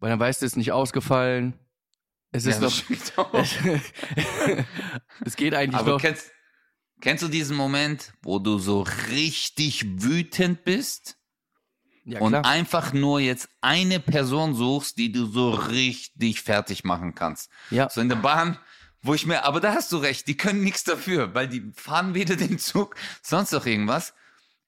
[0.00, 1.52] Weil dann weißt du, es ist nicht ausgefallen.
[2.30, 3.34] Es ist Ja, auch.
[5.26, 6.00] es geht eigentlich Aber noch.
[6.00, 6.32] kennst,
[7.02, 8.80] kennst du diesen Moment, wo du so
[9.10, 11.18] richtig wütend bist?
[12.04, 17.50] Ja, und einfach nur jetzt eine Person suchst, die du so richtig fertig machen kannst.
[17.70, 17.88] Ja.
[17.88, 18.58] So in der Bahn,
[19.02, 22.14] wo ich mir, aber da hast du recht, die können nichts dafür, weil die fahren
[22.14, 24.14] weder den Zug, sonst noch irgendwas.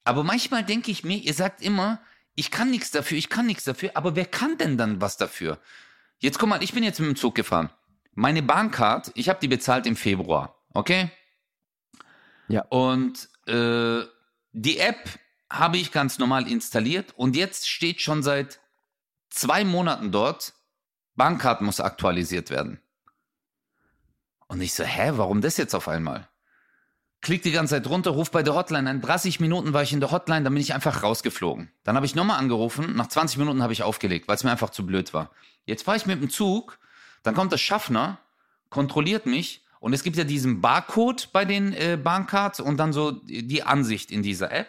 [0.05, 1.99] Aber manchmal denke ich mir, ihr sagt immer,
[2.35, 5.59] ich kann nichts dafür, ich kann nichts dafür, aber wer kann denn dann was dafür?
[6.19, 7.69] Jetzt guck mal, ich bin jetzt mit dem Zug gefahren.
[8.13, 11.11] Meine Bahncard, ich habe die bezahlt im Februar, okay?
[12.47, 12.63] Ja.
[12.69, 14.03] Und äh,
[14.53, 15.09] die App
[15.59, 18.59] habe ich ganz normal installiert und jetzt steht schon seit
[19.29, 20.53] zwei Monaten dort,
[21.15, 22.79] Bahncard muss aktualisiert werden.
[24.47, 26.27] Und ich so, hä, warum das jetzt auf einmal?
[27.21, 29.01] Klick die ganze Zeit runter, ruf bei der Hotline an.
[29.01, 31.71] 30 Minuten war ich in der Hotline, dann bin ich einfach rausgeflogen.
[31.83, 34.69] Dann habe ich nochmal angerufen, nach 20 Minuten habe ich aufgelegt, weil es mir einfach
[34.69, 35.31] zu blöd war.
[35.65, 36.77] Jetzt fahre ich mit dem Zug,
[37.23, 38.19] dann kommt der Schaffner,
[38.69, 43.11] kontrolliert mich und es gibt ja diesen Barcode bei den äh, Bahncards und dann so
[43.11, 44.67] die Ansicht in dieser App.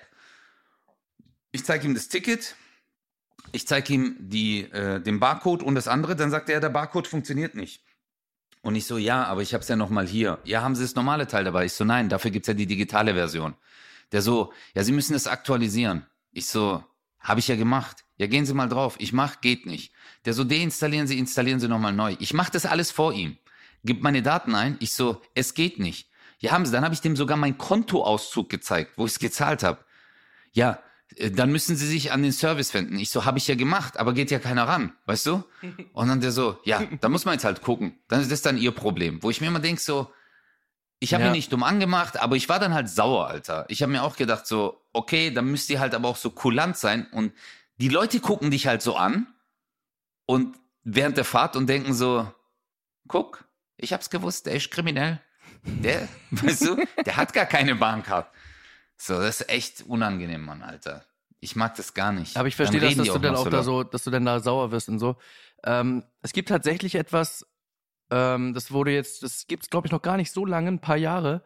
[1.57, 2.55] Ich zeige ihm das Ticket,
[3.51, 7.07] ich zeige ihm die, äh, den Barcode und das andere, dann sagt er, der Barcode
[7.07, 7.83] funktioniert nicht.
[8.61, 10.39] Und ich so, ja, aber ich habe es ja noch mal hier.
[10.45, 11.65] Ja, haben Sie das normale Teil dabei?
[11.65, 13.55] Ich so, nein, dafür gibt's ja die digitale Version.
[14.13, 16.05] Der so, ja, Sie müssen es aktualisieren.
[16.31, 16.85] Ich so,
[17.21, 18.05] habe ich ja gemacht.
[18.19, 18.97] Ja, gehen Sie mal drauf.
[18.99, 19.95] Ich mach, geht nicht.
[20.27, 22.17] Der so, deinstallieren Sie, installieren Sie nochmal neu.
[22.19, 23.39] Ich mach das alles vor ihm.
[23.83, 24.77] Gib meine Daten ein.
[24.81, 26.11] Ich so, es geht nicht.
[26.39, 26.73] Ja, haben Sie.
[26.73, 29.83] Dann habe ich dem sogar meinen Kontoauszug gezeigt, wo ich es gezahlt habe.
[30.53, 30.83] Ja,
[31.33, 32.99] dann müssen Sie sich an den Service wenden.
[32.99, 35.45] Ich so, habe ich ja gemacht, aber geht ja keiner ran, weißt du?
[35.93, 37.99] Und dann der so, ja, da muss man jetzt halt gucken.
[38.09, 39.23] Dann ist das dann Ihr Problem.
[39.23, 40.11] Wo ich mir immer denk so,
[40.99, 41.31] ich habe Ja.
[41.31, 43.67] ihn nicht dumm angemacht, aber ich war dann halt sauer, Alter.
[43.69, 46.77] Ich habe mir auch gedacht so, okay, dann müsst ihr halt aber auch so kulant
[46.77, 47.33] sein und
[47.79, 49.27] die Leute gucken dich halt so an
[50.25, 52.31] und während der Fahrt und denken so,
[53.09, 53.45] guck,
[53.77, 55.21] ich hab's gewusst, der ist kriminell.
[55.65, 58.31] Der, weißt du, der hat gar keine Bahncard.
[58.97, 61.05] So, das ist echt unangenehm, Mann, Alter.
[61.41, 62.37] Ich mag das gar nicht.
[62.37, 64.71] Aber ich verstehe das, dass du dann auch da so, dass du dann da sauer
[64.71, 65.17] wirst und so.
[65.65, 67.47] Ähm, es gibt tatsächlich etwas,
[68.11, 70.97] ähm, das wurde jetzt, das gibt's glaube ich noch gar nicht so lange, ein paar
[70.97, 71.43] Jahre.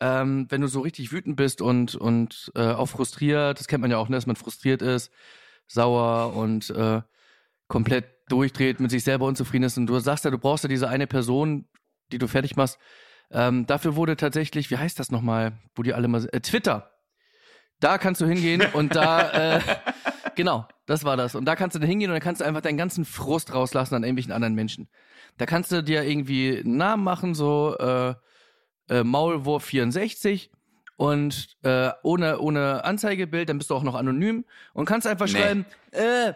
[0.00, 3.90] Ähm, wenn du so richtig wütend bist und und äh, auch frustriert, das kennt man
[3.90, 5.10] ja auch, ne, dass man frustriert ist,
[5.66, 7.02] sauer und äh,
[7.68, 10.88] komplett durchdreht, mit sich selber unzufrieden ist und du sagst ja, du brauchst ja diese
[10.88, 11.66] eine Person,
[12.12, 12.78] die du fertig machst.
[13.30, 16.90] Ähm, dafür wurde tatsächlich, wie heißt das nochmal, wo die alle mal, äh, Twitter.
[17.80, 19.60] Da kannst du hingehen und da, äh,
[20.34, 21.34] genau, das war das.
[21.34, 23.94] Und da kannst du dann hingehen und dann kannst du einfach deinen ganzen Frust rauslassen
[23.96, 24.88] an irgendwelchen anderen Menschen.
[25.38, 28.14] Da kannst du dir irgendwie einen Namen machen, so äh,
[28.88, 30.50] äh, Maulwurf 64
[30.96, 35.32] und äh, ohne, ohne Anzeigebild, dann bist du auch noch anonym und kannst einfach Nee.
[35.32, 36.28] schreiben, äh,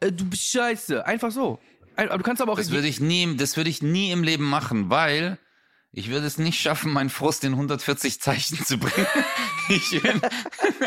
[0.00, 1.06] äh, du bist scheiße.
[1.06, 1.58] Einfach so.
[1.94, 4.44] Ein- Du kannst aber auch Das würde ich nie, das würde ich nie im Leben
[4.44, 5.38] machen, weil
[5.92, 9.06] ich würde es nicht schaffen, meinen Frust in 140 Zeichen zu bringen.
[9.68, 10.22] Ich bin,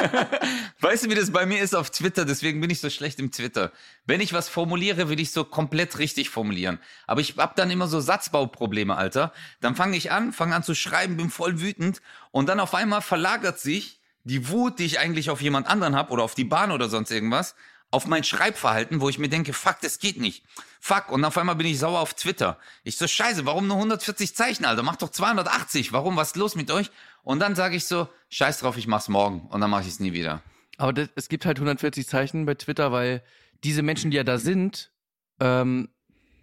[0.79, 2.23] weißt du, wie das bei mir ist auf Twitter?
[2.23, 3.73] Deswegen bin ich so schlecht im Twitter.
[4.05, 6.79] Wenn ich was formuliere, will ich so komplett richtig formulieren.
[7.05, 9.33] Aber ich hab dann immer so Satzbauprobleme, Alter.
[9.59, 13.01] Dann fange ich an, fange an zu schreiben, bin voll wütend und dann auf einmal
[13.01, 16.71] verlagert sich die Wut, die ich eigentlich auf jemand anderen hab oder auf die Bahn
[16.71, 17.55] oder sonst irgendwas,
[17.91, 20.43] auf mein Schreibverhalten, wo ich mir denke, fuck, das geht nicht.
[20.80, 21.10] Fuck.
[21.10, 22.60] Und auf einmal bin ich sauer auf Twitter.
[22.84, 24.84] Ich so, scheiße, warum nur 140 Zeichen, Alter?
[24.84, 25.91] Mach doch 280.
[25.91, 26.15] Warum?
[26.15, 26.91] Was ist los mit euch?
[27.23, 29.47] Und dann sage ich so, scheiß drauf, ich mach's morgen.
[29.49, 30.41] Und dann mache ich es nie wieder.
[30.78, 33.23] Aber das, es gibt halt 140 Zeichen bei Twitter, weil
[33.63, 34.91] diese Menschen, die ja da sind,
[35.39, 35.89] ähm,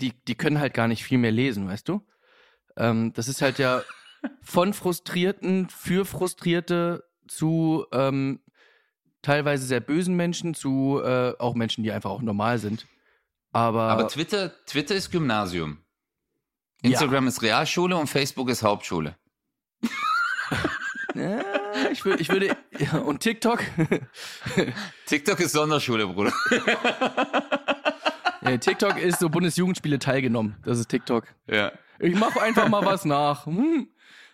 [0.01, 2.07] die, die können halt gar nicht viel mehr lesen, weißt du?
[2.77, 3.83] Ähm, das ist halt ja
[4.43, 8.41] von Frustrierten für Frustrierte zu ähm,
[9.27, 12.87] teilweise sehr bösen Menschen zu äh, auch Menschen, die einfach auch normal sind.
[13.53, 15.79] Aber, Aber Twitter, Twitter ist Gymnasium.
[16.83, 17.29] Instagram ja.
[17.29, 19.17] ist Realschule und Facebook ist Hauptschule.
[21.15, 21.41] ja,
[21.91, 22.57] ich, würde, ich würde.
[22.79, 23.65] Ja, und TikTok?
[25.07, 26.33] TikTok ist Sonderschule, Bruder.
[28.43, 30.57] ja, TikTok ist so Bundesjugendspiele teilgenommen.
[30.65, 31.25] Das ist TikTok.
[31.51, 31.73] Ja.
[31.99, 33.47] Ich mache einfach mal was nach.
[33.47, 33.89] Hm.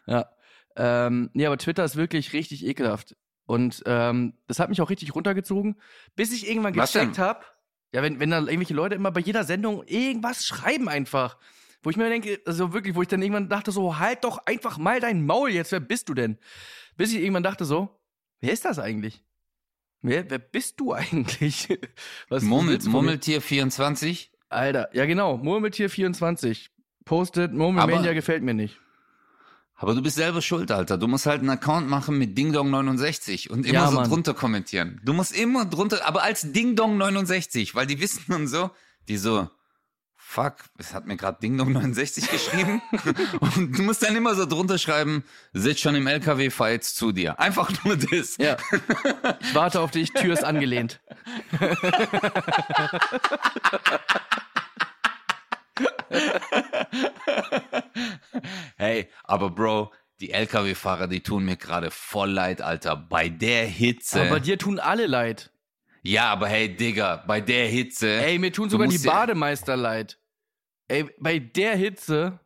[0.06, 0.28] Ja.
[0.76, 3.16] Ähm, nee, aber Twitter ist wirklich richtig ekelhaft.
[3.46, 5.76] Und ähm, das hat mich auch richtig runtergezogen,
[6.14, 7.44] bis ich irgendwann gecheckt habe,
[7.92, 11.36] ja, wenn, wenn da irgendwelche Leute immer bei jeder Sendung irgendwas schreiben einfach.
[11.82, 14.78] Wo ich mir denke, also wirklich, wo ich dann irgendwann dachte so, halt doch einfach
[14.78, 16.38] mal dein Maul jetzt, wer bist du denn?
[16.96, 18.00] Bis ich irgendwann dachte so,
[18.40, 19.24] wer ist das eigentlich?
[20.00, 21.68] Wer, wer bist du eigentlich?
[22.28, 24.28] Was Murmel, Murmeltier24?
[24.48, 26.68] Alter, ja genau, Murmeltier24.
[27.04, 28.78] Postet, Murmelmania gefällt mir nicht.
[29.82, 30.96] Aber du bist selber schuld, Alter.
[30.96, 34.08] Du musst halt einen Account machen mit DingDong69 und immer ja, so Mann.
[34.08, 35.00] drunter kommentieren.
[35.04, 38.70] Du musst immer drunter, aber als DingDong69, weil die wissen und so,
[39.08, 39.50] die so,
[40.14, 42.80] fuck, es hat mir gerade DingDong69 geschrieben.
[43.40, 47.10] und du musst dann immer so drunter schreiben, sitz schon im LKW, fahr jetzt zu
[47.10, 47.40] dir.
[47.40, 48.36] Einfach nur das.
[48.36, 48.58] Ja.
[49.40, 51.00] Ich warte auf dich, Tür ist angelehnt.
[58.76, 62.96] hey, aber Bro, die LKW-Fahrer, die tun mir gerade voll leid, Alter.
[62.96, 64.22] Bei der Hitze.
[64.22, 65.50] Aber dir tun alle leid.
[66.02, 68.20] Ja, aber hey, Digga, bei der Hitze.
[68.22, 70.18] Ey, mir tun sogar die Bademeister leid.
[70.88, 72.40] Ey, bei der Hitze.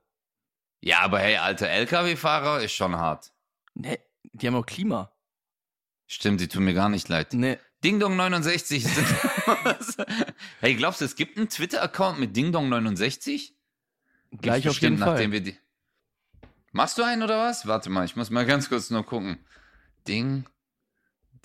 [0.80, 3.32] Ja, aber hey, alter LKW-Fahrer ist schon hart.
[3.74, 3.98] Ne,
[4.32, 5.10] die haben auch Klima.
[6.06, 7.32] Stimmt, die tun mir gar nicht leid.
[7.32, 7.58] Nee.
[7.82, 8.86] Dingdong69.
[10.60, 13.52] hey, glaubst du, es gibt einen Twitter-Account mit Dingdong69?
[14.32, 15.30] Gleich auf jeden Fall.
[15.30, 15.56] Wir die
[16.72, 17.66] Machst du einen oder was?
[17.66, 19.38] Warte mal, ich muss mal ganz kurz nur gucken.
[20.06, 20.44] Ding,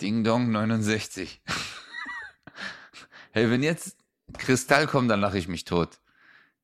[0.00, 1.40] Ding Dong 69.
[3.32, 3.96] hey, wenn jetzt
[4.36, 6.00] Kristall kommt, dann lache ich mich tot.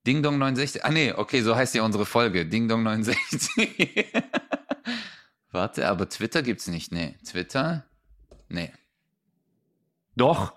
[0.06, 0.84] Ding Dong 69.
[0.84, 2.44] Ah nee, okay, so heißt ja unsere Folge.
[2.44, 4.06] Ding Dong 69.
[5.50, 6.92] Warte, aber Twitter gibt's nicht.
[6.92, 7.86] Nee, Twitter?
[8.48, 8.72] Nee.
[10.14, 10.52] Doch.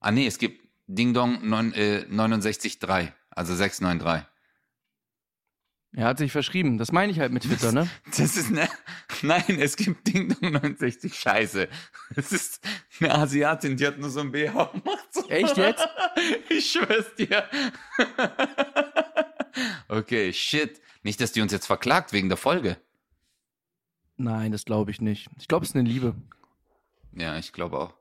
[0.00, 4.26] Ah nee, es gibt Ding Dong 9, äh, 69.3, also 693.
[5.96, 6.76] Er hat sich verschrieben.
[6.76, 7.88] Das meine ich halt mit Twitter, ne?
[8.06, 8.68] Das ist ne,
[9.22, 11.68] nein, es gibt Ding Dong 69 Scheiße.
[12.16, 12.66] Es ist
[12.98, 15.30] eine Asiatin, die hat nur so ein BH gemacht.
[15.30, 15.86] Echt jetzt?
[16.48, 17.44] Ich schwör's dir.
[19.86, 20.80] Okay, shit.
[21.04, 22.76] Nicht, dass die uns jetzt verklagt wegen der Folge.
[24.16, 25.28] Nein, das glaube ich nicht.
[25.38, 26.16] Ich glaube, es ist eine Liebe.
[27.12, 27.94] Ja, ich glaube auch.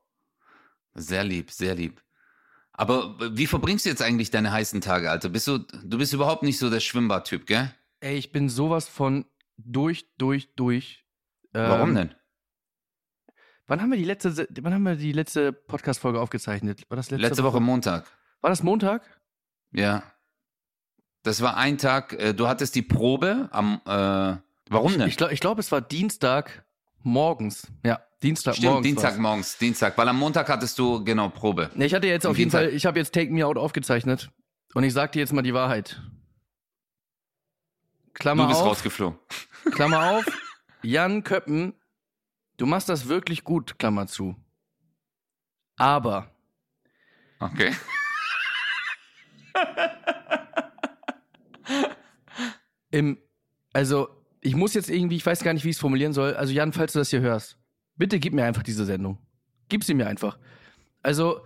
[0.95, 2.01] Sehr lieb, sehr lieb.
[2.71, 5.29] Aber wie verbringst du jetzt eigentlich deine heißen Tage, Alter?
[5.29, 7.71] Bist du, du bist überhaupt nicht so der Schwimmbadtyp, gell?
[8.03, 11.05] Ey, ich bin sowas von durch, durch, durch.
[11.53, 12.13] Ähm, Warum denn?
[13.65, 16.83] Wann haben wir die letzte, wann haben wir die letzte Podcast-Folge aufgezeichnet?
[16.89, 17.53] War das letzte, letzte Woche?
[17.53, 18.11] Woche Montag.
[18.41, 19.03] War das Montag?
[19.71, 20.03] Ja.
[21.21, 24.35] Das war ein Tag, äh, du hattest die Probe am, äh,
[24.69, 25.03] warum denn?
[25.03, 26.65] Ich, ich glaube, glaub, es war Dienstag
[27.03, 27.71] morgens.
[27.85, 28.85] Ja, Dienstag Stimmt, morgens.
[28.85, 29.97] Dienstag morgens, Dienstag.
[29.97, 31.71] Weil am Montag hattest du, genau, Probe.
[31.73, 34.29] Nee, ich hatte jetzt auf jeden Fall, ich habe jetzt Take Me Out aufgezeichnet.
[34.73, 36.01] Und ich sag dir jetzt mal die Wahrheit.
[38.13, 39.19] Klammer du bist auf, rausgeflogen.
[39.71, 40.25] Klammer auf,
[40.83, 41.73] Jan Köppen,
[42.57, 44.35] du machst das wirklich gut, Klammer zu.
[45.77, 46.29] Aber.
[47.39, 47.73] Okay.
[52.91, 53.17] Im,
[53.73, 54.09] also,
[54.41, 56.35] ich muss jetzt irgendwie, ich weiß gar nicht, wie ich es formulieren soll.
[56.35, 57.57] Also, Jan, falls du das hier hörst,
[57.95, 59.17] bitte gib mir einfach diese Sendung.
[59.67, 60.37] Gib sie mir einfach.
[61.01, 61.41] Also,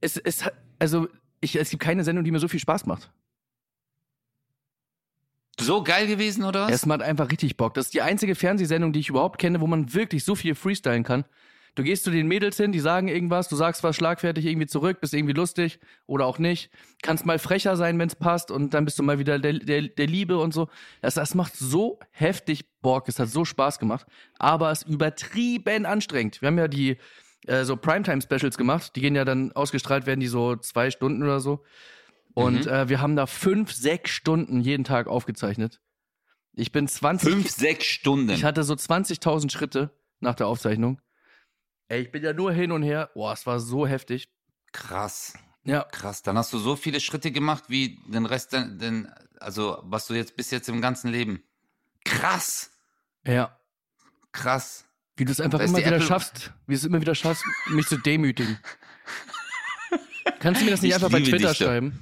[0.00, 0.44] es, es,
[0.78, 1.08] also,
[1.40, 3.12] ich, es gibt keine Sendung, die mir so viel Spaß macht.
[5.60, 6.72] So geil gewesen, oder was?
[6.72, 7.74] Es macht einfach richtig Bock.
[7.74, 11.04] Das ist die einzige Fernsehsendung, die ich überhaupt kenne, wo man wirklich so viel freestylen
[11.04, 11.24] kann.
[11.74, 15.00] Du gehst zu den Mädels hin, die sagen irgendwas, du sagst was schlagfertig irgendwie zurück,
[15.00, 16.70] bist irgendwie lustig oder auch nicht.
[17.02, 19.82] Kannst mal frecher sein, wenn es passt und dann bist du mal wieder der, der,
[19.82, 20.68] der Liebe und so.
[21.00, 24.06] Das, das macht so heftig Bock, es hat so Spaß gemacht,
[24.38, 26.42] aber es ist übertrieben anstrengend.
[26.42, 26.98] Wir haben ja die
[27.46, 31.40] äh, so Primetime-Specials gemacht, die gehen ja dann ausgestrahlt werden, die so zwei Stunden oder
[31.40, 31.64] so.
[32.34, 32.72] Und mhm.
[32.72, 35.80] äh, wir haben da fünf, sechs Stunden jeden Tag aufgezeichnet.
[36.54, 37.28] Ich bin 20.
[37.28, 38.30] Fünf, sechs Stunden.
[38.30, 39.90] Ich hatte so 20.000 Schritte
[40.20, 41.00] nach der Aufzeichnung.
[41.88, 43.10] Ey, ich bin ja nur hin und her.
[43.14, 44.30] Boah, es war so heftig.
[44.72, 45.34] Krass.
[45.64, 45.84] Ja.
[45.84, 46.22] Krass.
[46.22, 49.08] Dann hast du so viele Schritte gemacht wie den Rest, den, den
[49.40, 51.42] also was du jetzt bis jetzt im ganzen Leben.
[52.04, 52.70] Krass.
[53.26, 53.58] Ja.
[54.32, 54.86] Krass.
[55.16, 57.86] Wie du es einfach immer wieder Apple- schaffst, wie du es immer wieder schaffst, mich
[57.86, 58.58] zu demütigen.
[60.40, 62.00] Kannst du mir das nicht Ich einfach bei Twitter schreiben?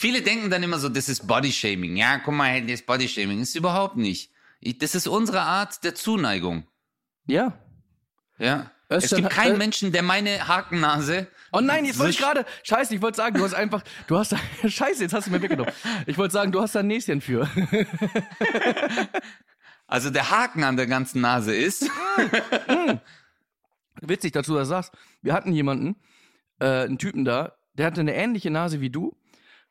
[0.00, 1.96] Viele denken dann immer so, das ist Bodyshaming.
[1.96, 3.40] Ja, guck mal, das ist Bodyshaming.
[3.40, 4.30] Ist überhaupt nicht.
[4.60, 6.68] Ich, das ist unsere Art der Zuneigung.
[7.26, 7.58] Ja.
[8.38, 8.70] Ja.
[8.88, 11.26] es Özcan- gibt keinen Ö- Menschen, der meine Hakennase.
[11.50, 12.46] Oh nein, jetzt wollte ich gerade.
[12.62, 13.82] Scheiße, ich wollte sagen, du hast einfach.
[14.06, 14.36] Du hast.
[14.66, 15.72] Scheiße, jetzt hast du mir weggenommen.
[16.06, 17.48] Ich wollte sagen, du hast da ein Näschen für.
[19.90, 21.88] Also der Haken an der ganzen Nase ist.
[24.02, 24.92] Witzig, dazu das sagst.
[25.22, 25.96] Wir hatten jemanden,
[26.60, 29.16] äh, einen Typen da, der hatte eine ähnliche Nase wie du.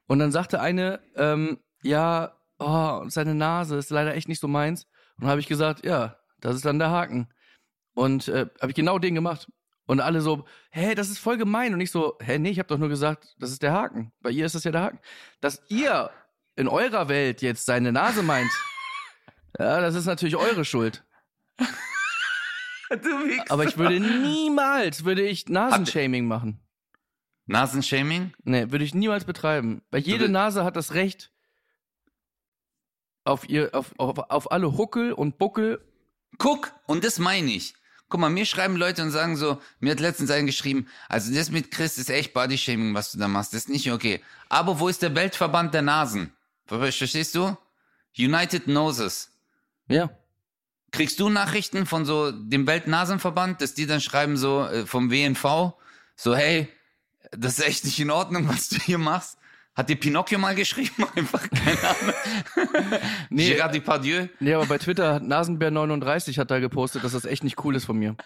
[0.07, 4.87] Und dann sagte eine, ähm, ja, oh, seine Nase ist leider echt nicht so meins.
[5.19, 7.27] Und habe ich gesagt, ja, das ist dann der Haken.
[7.93, 9.51] Und äh, habe ich genau den gemacht.
[9.85, 11.73] Und alle so, hä, das ist voll gemein.
[11.73, 14.11] Und ich so, hä, nee, ich habe doch nur gesagt, das ist der Haken.
[14.21, 14.99] Bei ihr ist das ja der Haken.
[15.41, 16.09] Dass ihr
[16.55, 18.51] in eurer Welt jetzt seine Nase meint,
[19.59, 21.03] ja, das ist natürlich eure Schuld.
[22.89, 23.41] du.
[23.49, 26.59] Aber ich würde niemals, würde ich Nasenshaming machen.
[27.47, 28.33] Nasenshaming?
[28.43, 29.81] Nee, würde ich niemals betreiben.
[29.89, 31.31] Weil jede Nase hat das Recht
[33.23, 35.81] auf ihr, auf, auf, auf alle Huckel und Buckel.
[36.37, 37.73] Guck, und das meine ich.
[38.09, 41.51] Guck mal, mir schreiben Leute und sagen so, mir hat letztens einen geschrieben, also das
[41.51, 44.21] mit Chris ist echt Bodyshaming, was du da machst, das ist nicht okay.
[44.47, 46.31] Aber wo ist der Weltverband der Nasen?
[46.67, 47.57] Ver- Verstehst du?
[48.17, 49.31] United Noses.
[49.89, 50.09] Ja.
[50.91, 55.73] Kriegst du Nachrichten von so dem Weltnasenverband, dass die dann schreiben so äh, vom WNV,
[56.15, 56.69] so hey,
[57.31, 59.37] das ist echt nicht in Ordnung, was du hier machst?
[59.75, 61.05] Hat dir Pinocchio mal geschrieben?
[61.15, 62.13] Einfach keine Ahnung.
[63.29, 63.53] Nee.
[63.53, 64.27] Gérard Depardieu?
[64.39, 67.85] Nee, aber bei Twitter hat Nasenbär39 hat da gepostet, dass das echt nicht cool ist
[67.85, 68.15] von mir.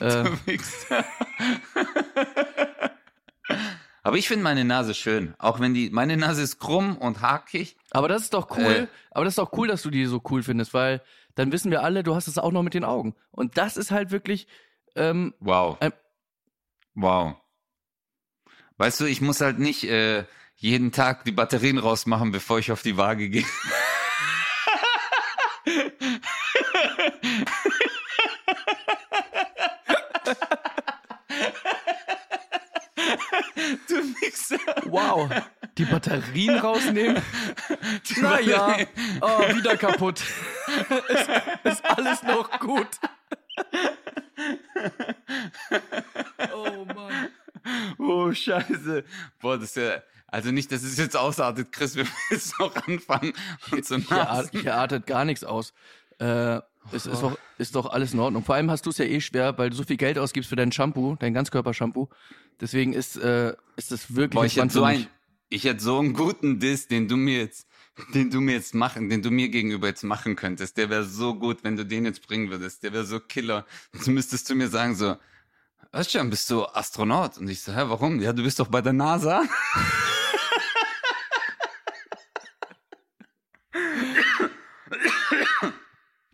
[0.00, 0.24] Äh.
[4.04, 5.34] Aber ich finde meine Nase schön.
[5.38, 7.76] Auch wenn die, meine Nase ist krumm und hakig.
[7.90, 8.64] aber das ist doch cool.
[8.64, 8.86] Äh.
[9.10, 11.02] Aber das ist doch cool, dass du die so cool findest, weil
[11.34, 13.16] dann wissen wir alle, du hast es auch noch mit den Augen.
[13.32, 14.46] Und das ist halt wirklich,
[14.94, 15.76] ähm, Wow.
[15.80, 15.92] Ähm.
[16.94, 17.34] Wow.
[18.78, 20.24] Weißt du, ich muss halt nicht äh,
[20.56, 23.44] jeden Tag die Batterien rausmachen, bevor ich auf die Waage gehe.
[33.88, 34.58] du Wichser.
[34.84, 35.28] wow,
[35.76, 37.20] die Batterien rausnehmen.
[38.18, 38.78] Naja,
[39.20, 40.22] oh, wieder kaputt.
[41.08, 41.28] ist,
[41.64, 42.86] ist alles noch gut.
[46.52, 47.28] Oh Mann.
[47.98, 49.04] Oh, scheiße.
[49.40, 50.02] Boah, das ist ja.
[50.30, 53.32] Also nicht, dass es jetzt ausartet, Chris, wir müssen jetzt noch anfangen
[53.72, 55.72] und so Hier, hier artet gar nichts aus.
[56.18, 56.60] Äh,
[56.92, 58.44] es ist doch, ist doch alles in Ordnung.
[58.44, 60.56] Vor allem hast du es ja eh schwer, weil du so viel Geld ausgibst für
[60.56, 62.08] dein Shampoo, dein Ganzkörper-Shampoo.
[62.60, 65.06] Deswegen ist, äh, ist das wirklich Boah, ich hätte so ein,
[65.48, 67.66] ich hätte so einen guten Diss, den du mir jetzt,
[68.14, 70.76] den du mir jetzt machen, den du mir gegenüber jetzt machen könntest.
[70.76, 72.82] Der wäre so gut, wenn du den jetzt bringen würdest.
[72.82, 73.66] Der wäre so Killer.
[74.04, 75.16] Du müsstest zu mir sagen so,
[75.92, 77.38] Özcan, bist du Astronaut?
[77.38, 78.20] Und ich so, hä, warum?
[78.20, 79.42] Ja, du bist doch bei der NASA.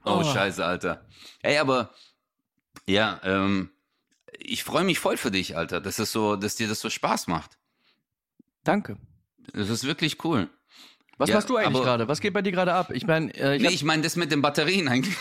[0.04, 0.24] oh, Oh.
[0.24, 1.04] scheiße, Alter.
[1.42, 1.90] Ey, aber,
[2.86, 3.70] ja, ähm,
[4.38, 7.26] ich freue mich voll für dich, Alter, dass es so, dass dir das so Spaß
[7.28, 7.58] macht.
[8.64, 8.96] Danke.
[9.52, 10.48] Das ist wirklich cool.
[11.16, 12.08] Was Ja, machst du eigentlich gerade?
[12.08, 12.90] Was geht bei dir gerade ab?
[12.92, 15.16] Ich meine, äh, ich Nee, ich meine das mit den Batterien eigentlich.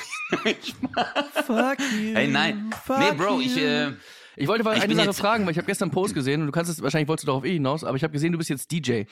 [1.46, 2.16] Fuck you.
[2.16, 2.74] Hey, nein.
[2.86, 3.64] Fuck Nee, Bro, ich, you.
[3.64, 3.94] äh,
[4.36, 6.48] Ich wollte mal ich eine Sache fragen, weil ich habe gestern einen Post gesehen und
[6.48, 8.50] du kannst es, wahrscheinlich wolltest du darauf eh hinaus, aber ich habe gesehen, du bist
[8.50, 9.04] jetzt DJ.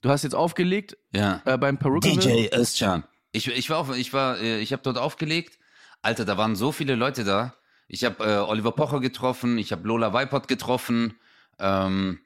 [0.00, 1.42] Du hast jetzt aufgelegt ja.
[1.44, 2.50] äh, beim Perukaville.
[2.52, 3.04] Özcan.
[3.30, 5.58] Ich, ich war auf, ich war, äh, ich habe dort aufgelegt.
[6.02, 7.54] Alter, da waren so viele Leute da.
[7.86, 11.14] Ich habe äh, Oliver Pocher getroffen, ich habe Lola Weipert getroffen.
[11.58, 12.20] Ähm,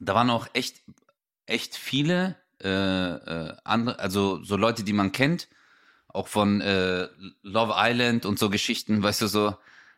[0.00, 0.82] da waren auch echt,
[1.46, 5.48] echt viele äh, äh, andere, also so Leute, die man kennt,
[6.08, 7.08] auch von äh,
[7.42, 9.56] Love Island und so Geschichten, weißt du so.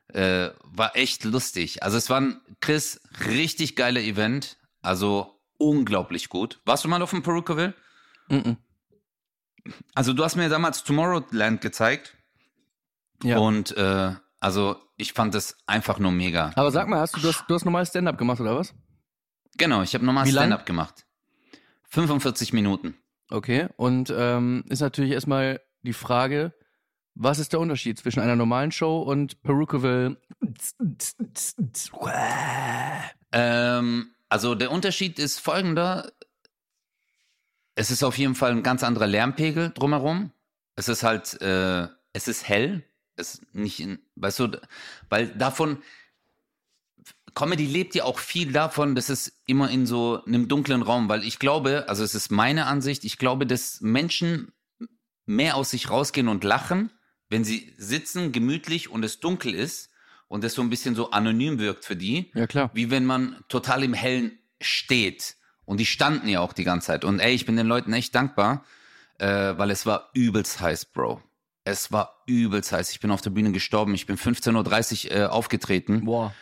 [0.09, 1.83] Äh, war echt lustig.
[1.83, 4.57] Also es war ein, Chris, richtig geiler Event.
[4.83, 6.61] Also unglaublich gut.
[6.65, 7.75] Warst du mal auf dem Perukaville?
[8.29, 8.57] Mhm.
[9.95, 12.15] Also du hast mir damals Tomorrowland gezeigt
[13.25, 13.39] Ja.
[13.39, 16.53] und äh, also ich fand das einfach nur mega.
[16.55, 18.75] aber sag mal, hast du, du hast, du hast normal Stand-up gemacht oder was?
[19.59, 20.33] Genau, ich habe nochmal lang?
[20.33, 21.05] Stand-up gemacht.
[21.89, 22.95] 45 Minuten.
[23.31, 23.69] Okay.
[23.77, 26.53] Und ähm, ist natürlich erstmal die Frage,
[27.17, 30.19] was ist der Unterschied zwischen einer normalen Show und Perukaville?
[33.33, 36.13] Ähm, also der Unterschied ist folgender.
[37.75, 40.31] Es ist auf jeden Fall ein ganz anderer Lärmpegel drumherum.
[40.77, 42.85] Es ist halt, äh, es ist hell.
[43.17, 44.61] Es ist nicht in, weißt du,
[45.09, 45.79] weil davon,
[47.35, 51.25] Comedy lebt ja auch viel davon, dass es immer in so einem dunklen Raum, weil
[51.25, 54.53] ich glaube, also es ist meine Ansicht, ich glaube, dass Menschen
[55.25, 56.91] mehr aus sich rausgehen und lachen,
[57.29, 59.91] wenn sie sitzen, gemütlich und es dunkel ist
[60.29, 62.71] und es so ein bisschen so anonym wirkt für die, Ja, klar.
[62.75, 65.37] wie wenn man total im Hellen steht.
[65.65, 67.05] Und die standen ja auch die ganze Zeit.
[67.05, 68.65] Und ey, ich bin den Leuten echt dankbar,
[69.19, 71.21] äh, weil es war übelst heiß, Bro.
[71.65, 72.91] Es war übelst heiß.
[72.93, 73.93] Ich bin auf der Bühne gestorben.
[73.95, 76.05] Ich bin 15.30 Uhr äh, aufgetreten.
[76.05, 76.33] Boah.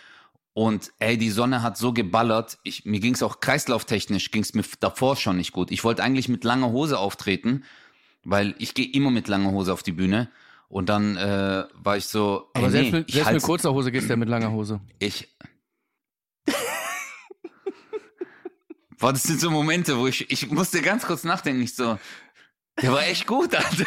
[0.52, 2.58] Und ey, die Sonne hat so geballert.
[2.62, 5.70] Ich, mir ging es auch kreislauftechnisch, ging es mir davor schon nicht gut.
[5.70, 7.64] Ich wollte eigentlich mit langer Hose auftreten,
[8.22, 10.30] weil ich gehe immer mit langer Hose auf die Bühne.
[10.68, 13.92] Und dann äh, war ich so, ey, Aber selbst, nee, mit, selbst mit kurzer Hose
[13.92, 14.80] gehst du ja mit langer Hose.
[14.98, 15.28] ich.
[18.98, 21.62] Boah, das sind so Momente, wo ich, ich musste ganz kurz nachdenken.
[21.62, 21.98] Ich so,
[22.80, 23.86] der war echt gut, Alter.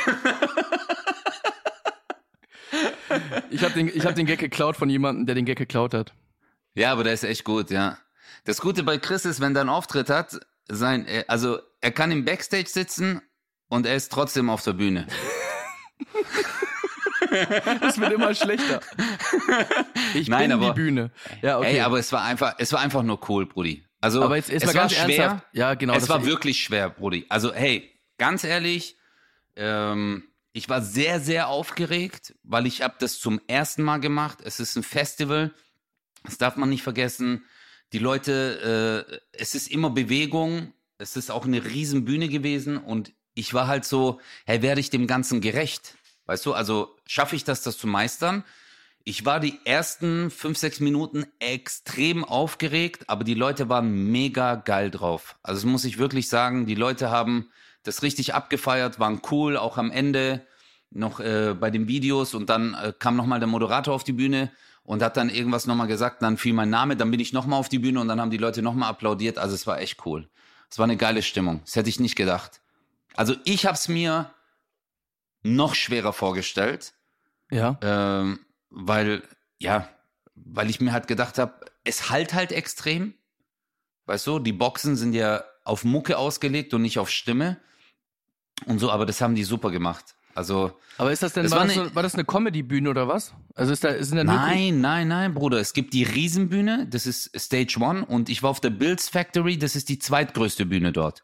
[3.50, 6.14] Ich habe den, ich hab den Gag geklaut von jemandem, der den Gag geklaut hat.
[6.76, 7.98] Ja, aber der ist echt gut, ja.
[8.44, 12.12] Das Gute bei Chris ist, wenn er einen Auftritt hat, sein, äh, also er kann
[12.12, 13.22] im Backstage sitzen
[13.70, 15.08] und er ist trotzdem auf der Bühne.
[17.82, 18.80] Das wird immer schlechter.
[20.14, 21.12] Ich Nein, bin aber- die Bühne.
[21.42, 21.76] Ja, okay.
[21.76, 23.84] Ey, aber es war einfach, es war einfach nur cool, Brudi.
[24.00, 25.04] Also Aber jetzt, jetzt es war ganz schwer.
[25.26, 25.46] ernsthaft.
[25.54, 25.96] Ja, genau.
[25.96, 27.26] es war wirklich schwer, Brudi.
[27.30, 28.96] Also hey, ganz ehrlich,
[29.56, 30.24] ähm,
[30.54, 34.40] ich war sehr, sehr aufgeregt, weil ich habe das zum ersten Mal gemacht.
[34.44, 35.52] Es ist ein Festival,
[36.24, 37.46] das darf man nicht vergessen.
[37.94, 40.74] Die Leute, äh, es ist immer Bewegung.
[41.00, 44.90] Es ist auch eine riesen Bühne gewesen und ich war halt so, hey, werde ich
[44.90, 45.96] dem Ganzen gerecht?
[46.28, 48.44] Weißt du, also schaffe ich das, das zu meistern?
[49.04, 54.92] Ich war die ersten fünf, sechs Minuten extrem aufgeregt, aber die Leute waren mega geil
[54.92, 55.38] drauf.
[55.42, 57.50] Also das muss ich wirklich sagen, die Leute haben
[57.84, 60.46] das richtig abgefeiert, waren cool, auch am Ende
[60.92, 64.52] noch äh, bei den Videos und dann äh, kam nochmal der Moderator auf die Bühne
[64.84, 67.70] und hat dann irgendwas nochmal gesagt, dann fiel mein Name, dann bin ich nochmal auf
[67.70, 70.30] die Bühne und dann haben die Leute nochmal applaudiert, also es war echt cool.
[70.70, 72.62] Es war eine geile Stimmung, das hätte ich nicht gedacht.
[73.16, 74.32] Also ich habe es mir
[75.44, 76.94] noch schwerer vorgestellt,
[77.52, 77.78] Ja.
[77.82, 79.24] ähm, weil,
[79.60, 79.88] ja,
[80.36, 83.14] weil ich mir halt gedacht habe, es halt halt extrem.
[84.06, 87.58] Weißt du, die Boxen sind ja auf Mucke ausgelegt und nicht auf Stimme.
[88.66, 90.16] Und so, aber das haben die super gemacht.
[90.34, 93.08] Also, Aber ist das denn, war, war das, ne- so, war das eine Comedy-Bühne oder
[93.08, 93.34] was?
[93.56, 95.60] Also ist da, sind da nein, nein, nein, Bruder.
[95.60, 98.06] Es gibt die Riesenbühne, das ist Stage One.
[98.06, 101.24] Und ich war auf der Bills Factory, das ist die zweitgrößte Bühne dort.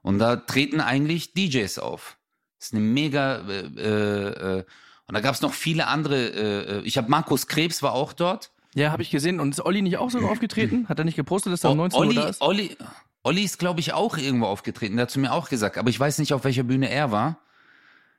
[0.00, 2.16] Und da treten eigentlich DJs auf.
[2.58, 4.64] Das ist eine mega, äh, äh, äh,
[5.08, 6.16] und da gab es noch viele andere.
[6.16, 8.50] Äh, äh, ich habe Markus Krebs war auch dort.
[8.74, 9.40] Ja, habe ich gesehen.
[9.40, 10.88] Und ist Olli nicht auch sogar aufgetreten?
[10.88, 12.40] Hat er nicht gepostet, dass er um 19 Olli, Uhr da ist?
[12.42, 12.76] Olli,
[13.22, 14.96] Olli ist, glaube ich, auch irgendwo aufgetreten.
[14.96, 17.38] Der hat zu mir auch gesagt, aber ich weiß nicht, auf welcher Bühne er war.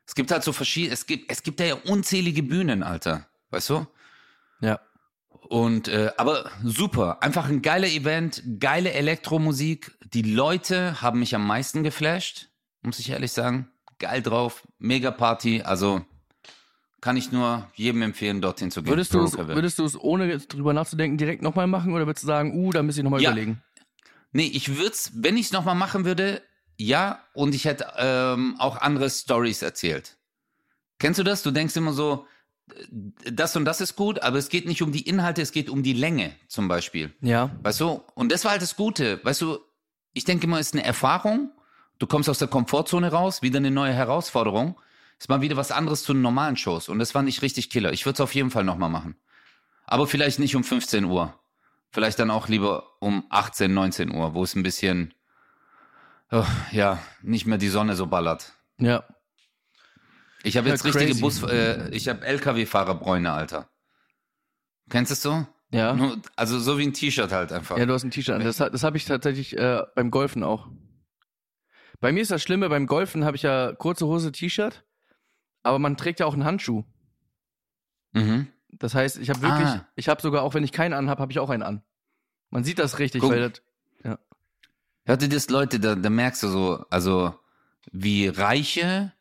[0.06, 3.28] Es gibt halt so verschiedene, es gibt, es gibt da ja unzählige Bühnen, Alter.
[3.52, 3.86] Weißt du?
[4.62, 4.80] Ja.
[5.50, 9.98] Und äh, aber super, einfach ein geiler Event, geile Elektromusik.
[10.14, 12.50] Die Leute haben mich am meisten geflasht,
[12.82, 13.70] muss ich ehrlich sagen.
[14.00, 15.62] Geil drauf, mega Party.
[15.62, 16.06] Also
[17.02, 18.92] kann ich nur jedem empfehlen, dorthin zu gehen.
[18.92, 22.24] Würdest du es, würdest du es ohne jetzt drüber nachzudenken direkt nochmal machen oder würdest
[22.24, 23.32] du sagen, uh, da müsste ich nochmal Ja.
[23.32, 23.62] überlegen?
[24.34, 26.42] Nee, ich würde es, wenn ich es nochmal machen würde,
[26.78, 30.18] ja, und ich hätte ähm, auch andere Stories erzählt.
[31.00, 31.44] Kennst du das?
[31.44, 32.28] Du denkst immer so,
[32.72, 35.70] äh, das und das ist gut, aber es geht nicht um die Inhalte, es geht
[35.70, 37.14] um die Länge zum Beispiel.
[37.22, 37.52] Ja.
[37.64, 38.04] Weißt du?
[38.16, 39.24] Und das war halt das Gute.
[39.24, 39.60] Weißt du,
[40.14, 41.52] ich denke immer, es ist eine Erfahrung.
[42.00, 44.80] Du kommst aus der Komfortzone raus, wieder eine neue Herausforderung.
[45.20, 46.90] Ist mal wieder was anderes zu den normalen Shows.
[46.90, 47.92] Und das fand ich richtig killer.
[47.92, 49.16] Ich würde es auf jeden Fall nochmal machen.
[49.86, 51.34] Aber vielleicht nicht um 15 Uhr.
[51.90, 55.14] Vielleicht dann auch lieber um 18, 19 Uhr, wo es ein bisschen,
[56.32, 58.54] oh, ja, nicht mehr die Sonne so ballert.
[58.78, 59.04] Ja.
[60.44, 61.22] Ich habe Ja, jetzt richtige crazy.
[61.22, 63.70] Bus, äh, ich habe LKW-Fahrerbräune, Alter.
[64.90, 65.48] Kennst du es so?
[65.72, 65.94] Ja.
[65.94, 67.78] Nur, also so wie ein T-Shirt halt einfach.
[67.78, 68.44] Ja, du hast ein T-Shirt an.
[68.44, 70.68] Das, das habe ich tatsächlich äh, beim Golfen auch.
[72.00, 74.84] Bei mir ist das Schlimme, beim Golfen habe ich ja kurze Hose, T-Shirt,
[75.64, 76.84] aber man trägt ja auch einen Handschuh.
[78.14, 78.48] Mhm.
[78.70, 79.88] Das heißt, ich habe wirklich, Ah.
[79.96, 81.84] ich habe sogar, auch wenn ich keinen anhab, habe ich auch einen an.
[82.50, 83.32] Man sieht das richtig, Guck.
[83.32, 83.62] weil das,
[85.06, 87.34] Hörte das Leute, da, da merkst du so, also
[87.94, 89.14] wie reiche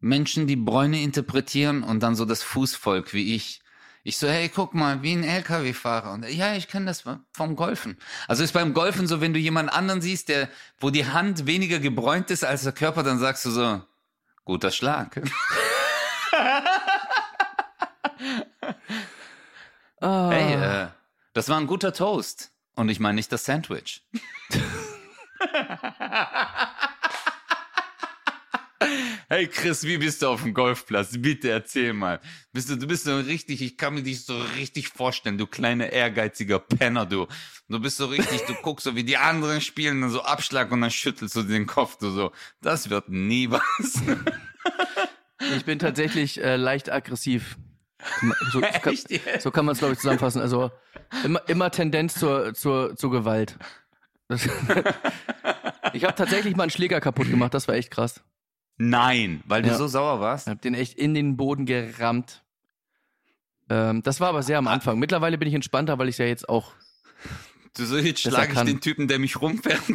[0.00, 3.60] Menschen die Bräune interpretieren und dann so das Fußvolk wie ich.
[4.06, 6.12] Ich so, hey, guck mal, wie ein LKW-Fahrer.
[6.12, 7.96] Und ja, ich kenne das vom Golfen.
[8.28, 11.78] Also ist beim Golfen so, wenn du jemand anderen siehst, der, wo die Hand weniger
[11.78, 13.80] gebräunt ist als der Körper, dann sagst du so,
[14.44, 15.22] guter Schlag.
[20.02, 20.88] ah, Hey, äh,
[21.32, 22.50] das war ein guter Toast.
[22.76, 24.02] Und ich meine nicht das Sandwich.
[29.28, 31.16] Hey Chris, wie bist du auf dem Golfplatz?
[31.18, 32.20] Bitte erzähl mal.
[32.52, 35.90] Bist du, du bist so richtig, ich kann mir dich so richtig vorstellen, du kleiner
[35.90, 37.26] ehrgeiziger Penner, du.
[37.68, 40.82] Du bist so richtig, du guckst so wie die anderen spielen, dann so Abschlag und
[40.82, 42.32] dann schüttelst du den Kopf, du so.
[42.60, 44.02] Das wird nie was.
[45.56, 47.56] Ich bin tatsächlich äh, leicht aggressiv.
[48.52, 48.96] So, so kann,
[49.40, 50.42] so man es, glaube ich, zusammenfassen.
[50.42, 50.70] Also
[51.24, 53.56] immer, immer Tendenz zur, zur, zur Gewalt.
[55.92, 58.22] Ich habe tatsächlich mal einen Schläger kaputt gemacht, das war echt krass.
[58.76, 59.76] Nein, weil du Ja.
[59.76, 60.46] so sauer warst.
[60.46, 62.42] Ich habe den echt in den Boden gerammt.
[63.70, 64.98] Ähm, das war aber sehr am Anfang.
[64.98, 66.72] Mittlerweile bin ich entspannter, weil ich ja jetzt auch.
[67.76, 69.80] Du so, jetzt schlage ich den Typen, der mich rumfährt.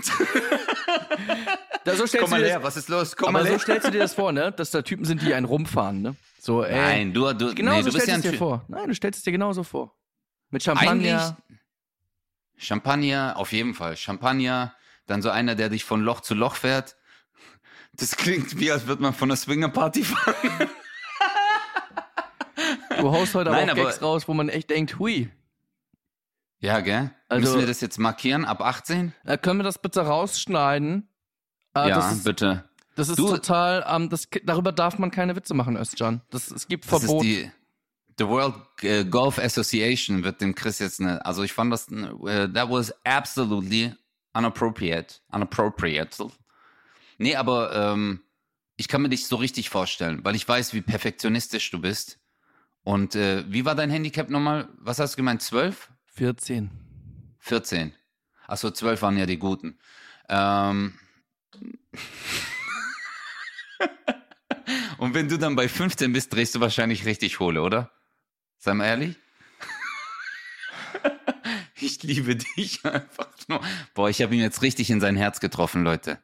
[1.85, 3.15] Da, so Komm mal du her, das, was ist los?
[3.15, 3.59] Komm aber mal so her.
[3.59, 4.51] stellst du dir das vor, ne?
[4.51, 6.15] Dass da Typen sind, die einen rumfahren, ne?
[6.39, 6.75] So, ey.
[6.75, 8.65] Nein, du, du, Genau nee, so du bist stellst ja du es dir vor.
[8.67, 9.95] Nein, du stellst es dir genauso vor.
[10.49, 10.91] Mit Champagner.
[10.91, 11.33] Eigentlich
[12.57, 13.95] Champagner, auf jeden Fall.
[13.95, 14.73] Champagner,
[15.05, 16.97] dann so einer, der dich von Loch zu Loch fährt.
[17.99, 20.69] Das klingt wie, als würde man von einer Swingerparty fahren.
[22.99, 25.29] Du haust heute Nein, aber auch Gags raus, wo man echt denkt, hui.
[26.59, 27.11] Ja, gell?
[27.29, 28.43] Also- Müssen wir das jetzt markieren?
[28.45, 29.13] Ab 18?
[29.23, 31.07] Äh, können wir das bitte rausschneiden?
[31.75, 32.65] Äh, ja, das ist, bitte.
[32.95, 36.21] das ist Du- total, ähm, das, darüber darf man keine Witze machen, Özcan.
[36.31, 37.23] Das, es gibt Das Verbot.
[37.23, 37.51] ist die
[38.17, 42.49] The World äh, Golf Association wird dem Chris jetzt eine, also ich fand das, äh,
[42.49, 43.93] that was absolutely
[44.33, 46.27] unappropriate, unappropriate.
[47.19, 48.23] Nee, aber ähm,
[48.77, 52.17] ich kann mir dich so richtig vorstellen, weil ich weiß, wie perfektionistisch du bist.
[52.83, 54.69] Und äh, wie war dein Handicap nochmal?
[54.77, 55.41] Was hast du gemeint?
[55.41, 55.89] 12?
[56.05, 56.71] 14.
[57.39, 57.93] 14.
[58.47, 59.77] Achso, 12 waren ja die guten.
[60.29, 60.97] Ähm,
[64.97, 67.91] Und wenn du dann bei 15 bist, drehst du wahrscheinlich richtig Hohle, oder?
[68.57, 69.15] Sei mal ehrlich.
[71.81, 73.61] Ich liebe dich einfach nur.
[73.93, 76.21] Boah, ich habe ihn jetzt richtig in sein Herz getroffen, Leute.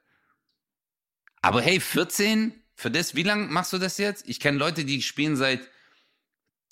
[1.45, 2.59] Aber hey, 14?
[2.73, 4.27] Für das, wie lange machst du das jetzt?
[4.27, 5.69] Ich kenne Leute, die spielen seit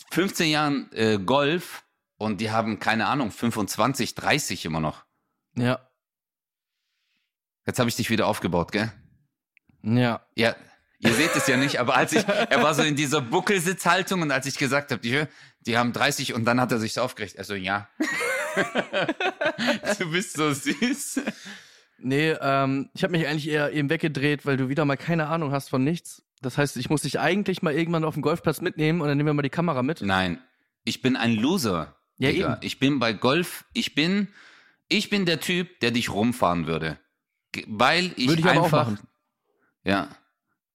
[0.10, 1.84] 15 Jahren äh, Golf
[2.18, 5.06] und die haben, keine Ahnung, 25, 30 immer noch.
[5.56, 5.88] Ja.
[7.68, 8.92] Jetzt habe ich dich wieder aufgebaut, gell?
[9.84, 10.26] Ja.
[10.34, 10.56] Ja,
[10.98, 14.32] ihr seht es ja nicht, aber als ich, er war so in dieser Buckelsitzhaltung und
[14.32, 15.26] als ich gesagt habe, die,
[15.60, 17.36] die haben 30 und dann hat er sich so aufgeregt.
[17.36, 17.90] Er so, ja.
[20.00, 21.22] du bist so süß.
[22.00, 25.52] Nee, ähm, ich habe mich eigentlich eher eben weggedreht, weil du wieder mal keine Ahnung
[25.52, 26.24] hast von nichts.
[26.42, 29.28] Das heißt, ich muss dich eigentlich mal irgendwann auf den Golfplatz mitnehmen und dann nehmen
[29.28, 30.02] wir mal die Kamera mit.
[30.02, 30.42] Nein,
[30.84, 31.96] ich bin ein Loser.
[32.18, 32.54] Ja, Digga.
[32.54, 32.58] eben.
[32.62, 34.28] Ich bin bei Golf, ich bin,
[34.90, 37.00] ich bin der Typ, der dich rumfahren würde.
[37.68, 38.92] Weil ich Würde ich einfach.
[39.84, 40.10] Ja.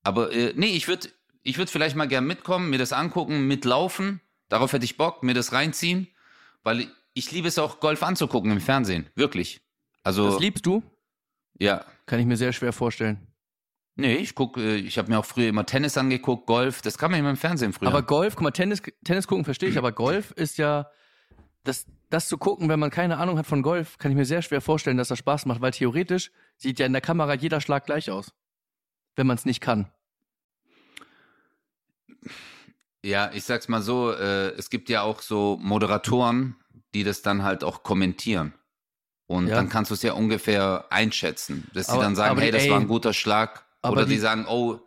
[0.03, 1.09] Aber äh, nee, ich würde
[1.43, 4.21] ich würd vielleicht mal gern mitkommen, mir das angucken, mitlaufen.
[4.49, 6.09] Darauf hätte ich Bock, mir das reinziehen.
[6.63, 9.09] Weil ich, ich liebe es auch, Golf anzugucken im Fernsehen.
[9.15, 9.61] Wirklich.
[10.03, 10.83] Also, Das liebst du?
[11.59, 11.85] Ja.
[12.07, 13.27] Kann ich mir sehr schwer vorstellen.
[13.97, 16.83] Nee, ich guck, äh, ich habe mir auch früher immer Tennis angeguckt, Golf.
[16.83, 17.89] Das kann man immer im Fernsehen früher.
[17.89, 20.89] Aber Golf, guck mal, Tennis, Tennis gucken verstehe ich, aber Golf ist ja,
[21.65, 24.43] das, das zu gucken, wenn man keine Ahnung hat von Golf, kann ich mir sehr
[24.43, 27.87] schwer vorstellen, dass das Spaß macht, weil theoretisch sieht ja in der Kamera jeder Schlag
[27.87, 28.33] gleich aus.
[29.17, 29.91] Wenn man es nicht kann.
[33.05, 36.57] Ja, ich sag's mal so, äh, es gibt ja auch so Moderatoren,
[36.95, 38.55] die das dann halt auch kommentieren.
[39.29, 39.55] Und Ja.
[39.57, 41.69] dann kannst du es ja ungefähr einschätzen.
[41.75, 43.65] Dass sie dann sagen, hey, das ey, war ein guter Schlag.
[43.83, 44.81] aber Oder die, die- sagen, oh,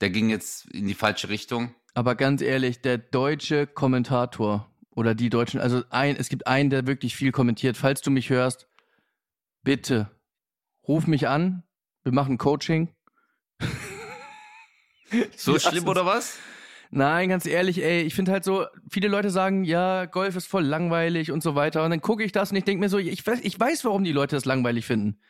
[0.00, 1.74] der ging jetzt in die falsche Richtung.
[1.94, 6.86] Aber ganz ehrlich, der deutsche Kommentator oder die Deutschen, also ein, es gibt einen, der
[6.86, 7.76] wirklich viel kommentiert.
[7.76, 8.68] Falls du mich hörst,
[9.64, 10.10] bitte
[10.86, 11.64] ruf mich an.
[12.04, 12.94] Wir machen Coaching.
[15.36, 16.36] So schlimm oder was?
[16.90, 20.64] Nein, ganz ehrlich, ey, ich finde halt so, viele Leute sagen, ja, Golf ist voll
[20.64, 21.84] langweilig und so weiter.
[21.84, 24.04] Und dann gucke ich das und ich denke mir so, ich weiß, ich weiß, warum
[24.04, 25.20] die Leute das langweilig finden.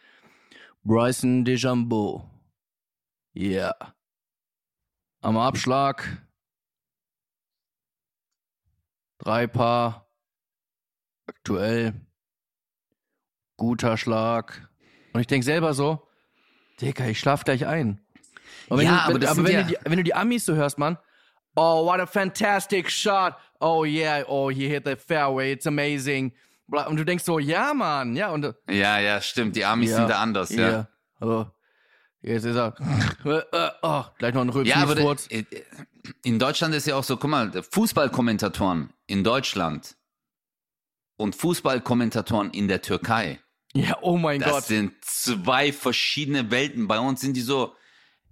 [0.84, 2.30] Bryson DeChambeau.
[3.36, 3.74] Yeah.
[5.20, 6.04] Am Abschlag.
[9.18, 10.09] Drei Paar.
[11.26, 11.94] Aktuell.
[13.56, 14.70] Guter Schlag.
[15.12, 16.06] Und ich denke selber so,
[16.80, 18.00] Digga, ich schlaf gleich ein.
[18.68, 20.04] Und wenn Ja, du, aber wenn, das aber sind wenn, ja- du die, wenn du
[20.04, 20.96] die Amis so hörst, Mann,
[21.59, 23.38] oh, what a fantastic shot.
[23.61, 26.32] Oh yeah, oh, he hit the fairway, it's amazing.
[26.70, 29.56] Und du denkst so, ja, Mann, ja, und Ja, ja, stimmt.
[29.56, 30.70] Die Amis sind da anders, ja.
[30.70, 30.88] ja.
[31.20, 31.46] Oh,
[32.20, 32.74] jetzt ist er,
[33.24, 35.44] äh, äh, oh, gleich noch ein Rülpsen Ja, aber ja, äh,
[36.24, 39.96] in Deutschland ist ja auch so, guck mal, Fußballkommentatoren in Deutschland
[41.16, 43.40] und Fußballkommentatoren in der Türkei.
[43.74, 44.64] ja, oh mein Das Gott.
[44.64, 46.86] sind zwei verschiedene Welten.
[46.86, 47.74] Bei uns sind die so,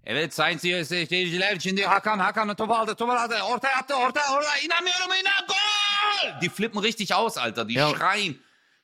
[0.07, 5.11] evet sayın seyirciler şimdi Hakan Hakan topu aldı topu aldı ortaya attı orta orta inanmıyorum
[5.21, 6.41] inan Goal!
[6.41, 7.69] Die flippen richtig aus, Alter.
[7.69, 7.91] Die Ja.
[7.91, 8.35] schreien.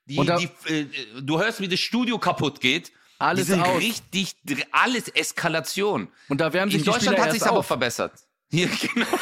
[0.08, 0.86] Die, da- die, äh,
[1.26, 2.92] du hörst, wie das Studio kaputt geht.
[3.18, 3.80] Alles die sind aus.
[3.80, 4.34] richtig,
[4.72, 6.08] alles Eskalation.
[6.28, 8.12] Und da wärmen sich In die Deutschland Spieler hat sich aber verbessert.
[8.50, 9.06] Hier, genau.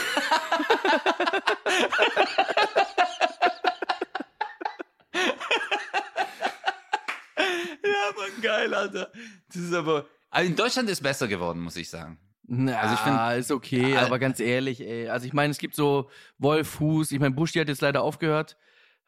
[7.84, 9.10] ja, Mann, geil, Alter.
[9.48, 10.06] Das ist aber.
[10.30, 12.18] Also in Deutschland ist besser geworden, muss ich sagen.
[12.46, 15.08] Na, Also ich find- ist okay, Ja, aber ganz ehrlich, ey.
[15.08, 18.02] Also ich meine, es gibt so Wolf Fuß, ich meine, Busch, die hat jetzt leider
[18.02, 18.56] aufgehört,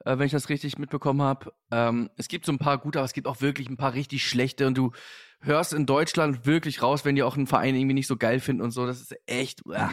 [0.04, 1.52] äh, wenn ich das richtig mitbekommen habe.
[1.70, 4.26] Ähm, es gibt so ein paar gute, aber es gibt auch wirklich ein paar richtig
[4.26, 4.92] schlechte und du
[5.40, 8.62] hörst in Deutschland wirklich raus, wenn die auch einen Verein irgendwie nicht so geil finden
[8.62, 8.86] und so.
[8.86, 9.90] Das ist echt, ah,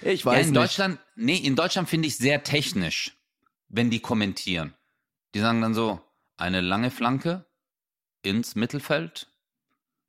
[0.00, 0.62] ich Ja, weiß in nicht.
[0.62, 3.16] Deutschland, nee, in Deutschland finde ich sehr technisch,
[3.68, 4.74] wenn die kommentieren.
[5.34, 6.00] Die sagen dann so,
[6.38, 7.44] eine lange Flanke
[8.22, 9.28] ins Mittelfeld.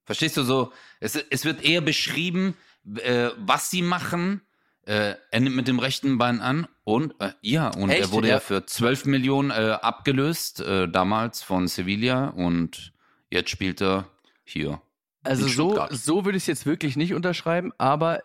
[0.08, 0.74] Verstehst du so?
[1.00, 2.56] Es, es wird eher beschrieben,
[2.96, 4.42] äh, was sie machen.
[4.86, 8.02] Äh, er nimmt mit dem rechten Bein an und äh, ja, und Echt?
[8.04, 8.40] er wurde ja, Ja.
[8.40, 12.94] für 12 Millionen äh, abgelöst, äh, damals von Sevilla und
[13.30, 14.08] jetzt spielt er
[14.46, 14.82] hier.
[15.24, 18.24] Also so, so würde ich es jetzt wirklich nicht unterschreiben, aber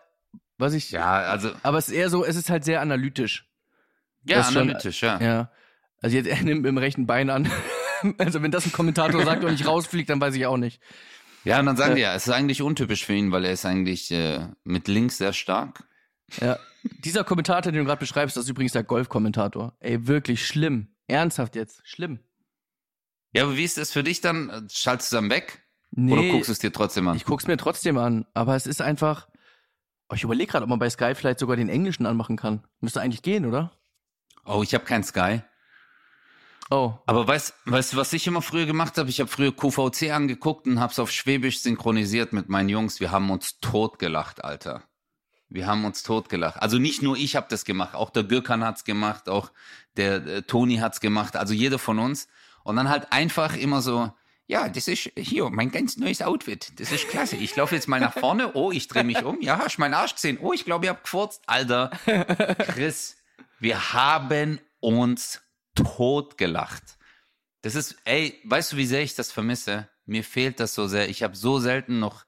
[0.57, 3.45] was ich, Ja, also, aber es ist eher so, es ist halt sehr analytisch.
[4.23, 5.19] ja, Das ist schon- analytisch, ja.
[5.21, 5.51] Ja.
[6.01, 7.51] Also jetzt, er nimmt mit dem rechten Bein an.
[8.17, 10.81] Also wenn das ein Kommentator sagt und nicht rausfliegt, dann weiß ich auch nicht.
[11.43, 11.95] Ja, und dann sagen Ja.
[11.95, 15.17] die ja, es ist eigentlich untypisch für ihn, weil er ist eigentlich äh, mit links
[15.17, 15.83] sehr stark.
[16.39, 16.57] Ja.
[16.83, 19.75] Dieser Kommentator, den du gerade beschreibst, das ist übrigens der Golf-Kommentator.
[19.79, 20.87] Ey, wirklich schlimm.
[21.07, 21.81] Ernsthaft jetzt.
[21.85, 22.19] Schlimm.
[23.33, 24.67] Ja, aber wie ist das für dich dann?
[24.71, 25.65] Schaltest du dann weg?
[25.91, 27.15] Nee, Oder guckst du es dir trotzdem an?
[27.17, 28.25] ich guck's mir trotzdem an.
[28.33, 29.27] Aber es ist einfach.
[30.09, 32.63] Oh, ich überlege gerade, ob man bei Sky vielleicht sogar den Englischen anmachen kann.
[32.79, 33.71] Müsste eigentlich gehen, oder?
[34.45, 35.41] Oh, ich habe kein Sky.
[36.69, 36.93] Oh.
[37.05, 39.09] Aber weißt, weißt du, was ich immer früher gemacht habe?
[39.09, 42.99] Ich habe früher QVC angeguckt und hab's auf Schwäbisch synchronisiert mit meinen Jungs.
[42.99, 44.83] Wir haben uns totgelacht, Alter.
[45.49, 46.61] Wir haben uns totgelacht.
[46.61, 49.51] Also nicht nur ich habe das gemacht, auch der Gürkan hat's gemacht, auch
[49.97, 52.27] der äh, Toni hat's gemacht, also jeder von uns.
[52.63, 54.11] Und dann halt einfach immer so,
[54.47, 56.79] ja, das ist hier mein ganz neues Outfit.
[56.79, 57.35] Das ist klasse.
[57.35, 58.53] Ich laufe jetzt mal nach vorne.
[58.55, 59.41] Oh, ich drehe mich um.
[59.41, 60.39] Ja, hast meinen Arsch gesehen?
[60.41, 61.43] Oh, ich glaube, ihr habt gefurzt.
[61.45, 61.91] Alter,
[62.57, 63.17] Chris,
[63.59, 65.42] wir haben uns
[65.75, 66.97] totgelacht.
[67.61, 69.87] Das ist, ey, weißt du, wie sehr ich das vermisse?
[70.05, 71.09] Mir fehlt das so sehr.
[71.09, 72.25] Ich habe so selten noch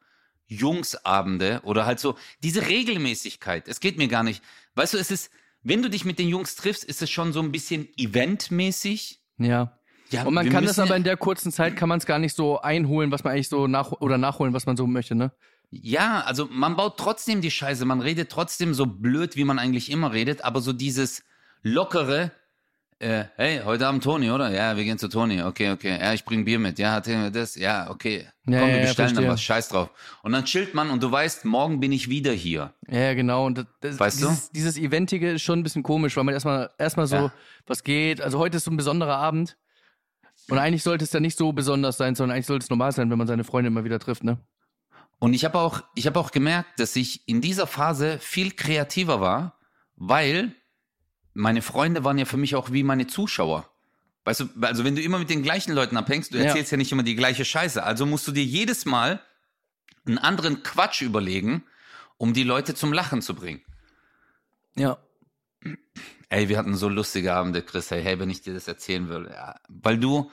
[0.48, 3.68] Jungsabende oder halt so diese Regelmäßigkeit.
[3.68, 4.44] Es geht mir gar nicht.
[4.76, 5.32] Weißt du, es ist,
[5.64, 9.22] wenn du dich mit den Jungs triffst, ist es schon so ein bisschen eventmäßig.
[9.38, 9.78] Ja.
[10.12, 12.36] Ja, Und man kann das aber in der kurzen Zeit kann man es gar nicht
[12.36, 15.32] so einholen, was man eigentlich so nach oder nachholen, was man so möchte, ne?
[15.72, 19.90] Ja, also man baut trotzdem die Scheiße, man redet trotzdem so blöd, wie man eigentlich
[19.90, 21.24] immer redet, aber so dieses
[21.64, 22.32] lockere,
[23.00, 24.50] äh, hey, heute Abend Toni, oder?
[24.52, 25.98] Ja, wir gehen zu Toni, okay, okay.
[26.00, 26.80] Ja, ich bring Bier mit.
[26.80, 27.56] Ja, hat er das?
[27.56, 28.20] Ja, okay.
[28.20, 29.30] Ja, Komm, ja, wir ja, bestellen dann verstehe.
[29.30, 29.90] was, scheiß drauf.
[30.24, 32.74] Und dann chillt man und du weißt, morgen bin ich wieder hier.
[32.88, 33.46] Ja, ja, genau.
[33.46, 34.28] Und das, das, Weißt du?
[34.30, 37.34] dieses, dieses Eventige ist schon ein bisschen komisch, weil man erstmal erstmal so, Ja.
[37.68, 38.22] was geht.
[38.22, 39.58] Also heute ist so ein besonderer Abend.
[40.50, 43.10] Und eigentlich sollte es ja nicht so besonders sein, sondern eigentlich sollte es normal sein,
[43.10, 44.38] wenn man seine Freunde immer wieder trifft, ne?
[45.18, 49.22] Und ich habe auch, ich habe auch gemerkt, dass ich in dieser Phase viel kreativer
[49.22, 49.58] war,
[49.96, 50.54] weil
[51.36, 53.70] meine Freunde waren ja für mich auch wie meine Zuschauer.
[54.24, 56.46] Weißt du, also wenn du immer mit den gleichen Leuten abhängst, du Ja.
[56.46, 57.84] erzählst ja nicht immer die gleiche Scheiße.
[57.84, 59.22] Also musst du dir jedes Mal
[60.08, 61.64] einen anderen Quatsch überlegen,
[62.18, 63.62] um die Leute zum Lachen zu bringen.
[64.76, 64.98] Ja.
[66.30, 67.92] Ey, wir hatten so lustige Abende, Chris.
[67.92, 69.30] Hey, hey, wenn ich dir das erzählen will.
[69.32, 70.32] Ja, weil du,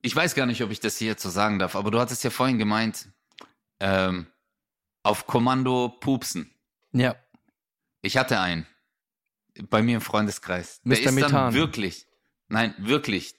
[0.00, 2.22] ich weiß gar nicht, ob ich das hier jetzt so sagen darf, aber du hattest
[2.22, 3.08] ja vorhin gemeint,
[3.80, 4.26] ähm,
[5.02, 6.50] auf Kommando pupsen.
[6.92, 7.16] Ja.
[8.02, 8.66] Ich hatte einen.
[9.68, 10.80] Bei mir im Freundeskreis.
[10.82, 10.98] Der Mr.
[10.98, 11.54] ist dann Methan.
[11.54, 12.06] wirklich,
[12.48, 13.34] nein, wirklich.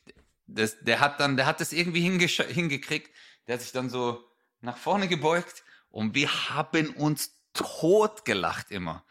[0.45, 3.09] Das, der hat dann, der hat das irgendwie hingekriegt.
[3.47, 4.23] Der hat sich dann so
[4.61, 9.05] nach vorne gebeugt und wir haben uns totgelacht immer.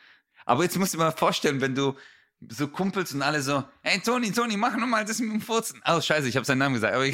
[0.45, 1.97] Aber jetzt musst du dir mal vorstellen, wenn du
[2.49, 5.81] so Kumpels und alle so, hey Toni, Toni, mach noch mal das mit dem Furzen.
[5.87, 7.07] Oh, scheiße, ich habe seinen Namen gesagt, aber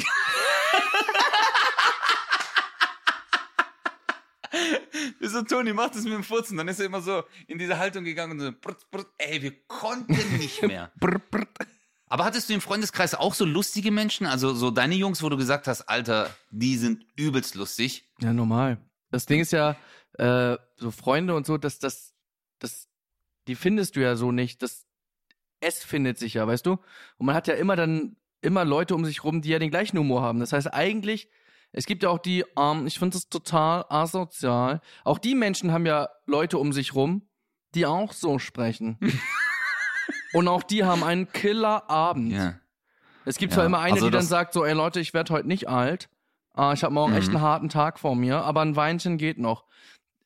[5.19, 6.57] ich, so, Toni, mach das mit dem Furzen.
[6.57, 9.07] Dann ist er immer so in diese Haltung gegangen und so, brrt, brrt.
[9.17, 10.91] ey, wir konnten nicht mehr.
[10.99, 11.45] Brr, brr.
[12.11, 14.25] Aber hattest du im Freundeskreis auch so lustige Menschen?
[14.25, 18.09] Also so deine Jungs, wo du gesagt hast, Alter, die sind übelst lustig.
[18.19, 18.79] Ja, normal.
[19.11, 19.77] Das Ding ist ja,
[20.17, 22.15] äh, so Freunde und so, dass das,
[22.57, 22.87] das,
[23.47, 24.63] die findest du ja so nicht.
[24.63, 24.87] Das,
[25.59, 26.73] es findet sich ja, weißt du?
[27.17, 29.97] Und man hat ja immer dann, immer Leute um sich rum, die ja den gleichen
[29.97, 30.39] Humor haben.
[30.39, 31.29] Das heißt eigentlich,
[31.71, 34.81] es gibt ja auch die, ähm, ich finde das total asozial.
[35.03, 37.27] Auch die Menschen haben ja Leute um sich rum,
[37.75, 38.97] die auch so sprechen.
[40.33, 42.31] und auch die haben einen Killerabend.
[42.33, 42.55] Ja.
[43.25, 45.33] Es gibt Ja, zwar immer eine, also die dann sagt so, ey Leute, ich werde
[45.33, 46.09] heute nicht alt.
[46.53, 47.35] Ah, ich habe morgen echt Mhm.
[47.37, 49.65] einen harten Tag vor mir, aber ein Weinchen geht noch.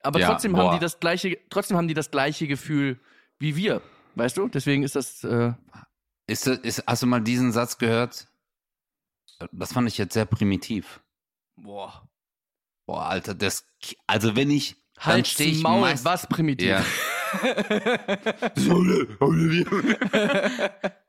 [0.01, 0.65] Aber Ja, trotzdem boah.
[0.69, 2.99] haben die das gleiche, trotzdem haben die das gleiche Gefühl
[3.39, 3.81] wie wir.
[4.15, 4.47] Weißt du?
[4.47, 5.53] Deswegen ist das, äh,
[6.27, 8.27] Ist, ist, hast du mal diesen Satz gehört?
[9.51, 11.01] Das fand ich jetzt sehr primitiv.
[11.55, 12.07] Boah.
[12.85, 13.65] Boah, Alter, das,
[14.07, 16.67] also wenn ich, dann Halt stehe ich Maul, meist, was primitiv.
[16.67, 16.83] Ja.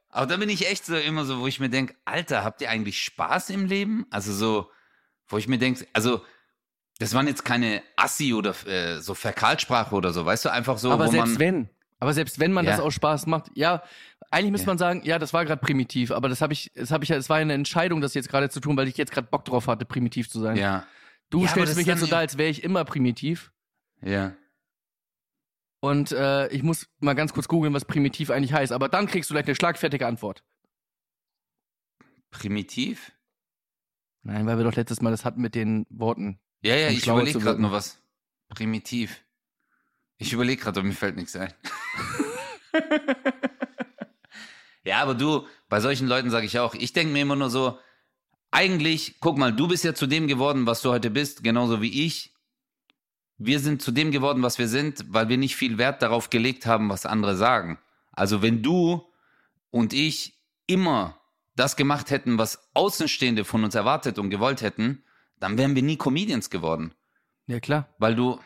[0.08, 2.70] Aber da bin ich echt so immer so, wo ich mir denke, Alter, habt ihr
[2.70, 4.06] eigentlich Spaß im Leben?
[4.10, 4.70] Also so,
[5.26, 6.22] wo ich mir denke, also
[6.98, 10.92] das waren jetzt keine Assi oder äh, so Fäkalsprache oder so, weißt du, einfach so,
[10.92, 11.38] Aber selbst man.
[11.40, 11.68] wenn,
[11.98, 12.72] aber selbst wenn man Ja.
[12.72, 13.82] das auch Spaß macht, ja,
[14.34, 14.70] eigentlich müsste Ja.
[14.72, 17.16] man sagen, ja, das war gerade primitiv, aber das habe ich, das habe ich ja,
[17.16, 19.66] es war eine Entscheidung, das jetzt gerade zu tun, weil ich jetzt gerade Bock drauf
[19.68, 20.56] hatte, primitiv zu sein.
[20.56, 20.86] Ja,
[21.30, 23.52] Du Ja, stellst mich jetzt so da, als wäre ich immer primitiv.
[24.02, 24.32] ja.
[25.80, 28.72] Und äh, ich muss mal ganz kurz googeln, was primitiv eigentlich heißt.
[28.72, 30.42] Aber dann kriegst du gleich eine schlagfertige Antwort.
[32.30, 33.12] Primitiv?
[34.22, 36.40] Nein, weil wir doch letztes Mal das hatten mit den Worten.
[36.62, 38.00] Ja, ja, Um ich überlege gerade nur was.
[38.48, 39.22] Primitiv.
[40.16, 41.52] Ich überlege gerade, aber mir fällt nichts ein.
[44.84, 47.78] ja, aber du, bei solchen Leuten sage ich auch, ich denke mir immer nur so,
[48.50, 52.04] eigentlich, guck mal, du bist ja zu dem geworden, was du heute bist, genauso wie
[52.06, 52.32] ich.
[53.36, 56.66] Wir sind zu dem geworden, was wir sind, weil wir nicht viel Wert darauf gelegt
[56.66, 57.80] haben, was andere sagen.
[58.12, 59.04] Also wenn du
[59.70, 61.20] und ich immer
[61.56, 65.02] das gemacht hätten, was Außenstehende von uns erwartet und gewollt hätten,
[65.40, 66.94] dann wären wir nie Comedians geworden.
[67.46, 67.88] Ja, klar.
[67.98, 68.38] Weil du,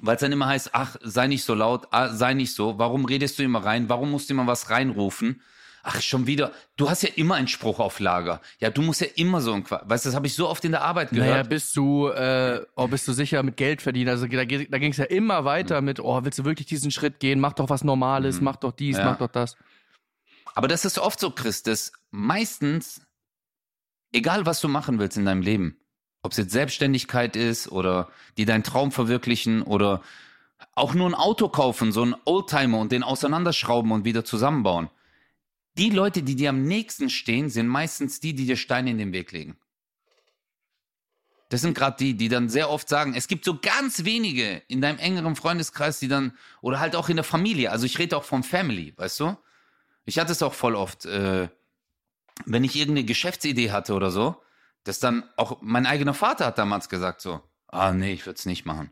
[0.00, 3.04] weil es dann immer heißt, ach, sei nicht so laut, ah, sei nicht so, warum
[3.04, 5.42] redest du immer rein, warum musst du immer was reinrufen?
[5.84, 8.40] Ach, schon wieder, du hast ja immer einen Spruch auf Lager.
[8.60, 9.82] Ja, du musst ja immer so ein Quatsch.
[9.86, 11.48] Weißt du, das habe ich so oft in der Arbeit Naja, gehört.
[11.48, 14.10] bist du, äh, oh, bist du sicher mit Geld verdienen?
[14.10, 14.44] Also da, da
[14.78, 17.40] ging es ja immer weiter mit, oh, willst du wirklich diesen Schritt gehen?
[17.40, 19.06] Mach doch was Normales, mach doch dies, Ja.
[19.06, 19.56] mach doch das.
[20.54, 23.00] Aber das ist oft so, Chris, dass meistens,
[24.12, 25.78] egal was du machen willst in deinem Leben,
[26.22, 30.02] ob es jetzt Selbstständigkeit ist oder die deinen Traum verwirklichen oder
[30.74, 34.88] auch nur ein Auto kaufen, so einen Oldtimer und den auseinanderschrauben und wieder zusammenbauen.
[35.76, 39.12] Die Leute, die dir am nächsten stehen, sind meistens die, die dir Steine in den
[39.12, 39.56] Weg legen.
[41.48, 44.80] Das sind gerade die, die dann sehr oft sagen, es gibt so ganz wenige in
[44.80, 48.24] deinem engeren Freundeskreis, die dann, oder halt auch in der Familie, also ich rede auch
[48.24, 49.36] vom Family, weißt du?
[50.04, 51.48] Ich hatte es auch voll oft, äh,
[52.46, 54.42] wenn ich irgendeine Geschäftsidee hatte oder so,
[54.84, 58.46] dass dann auch mein eigener Vater hat damals gesagt so, ah nee, ich würde es
[58.46, 58.90] nicht machen.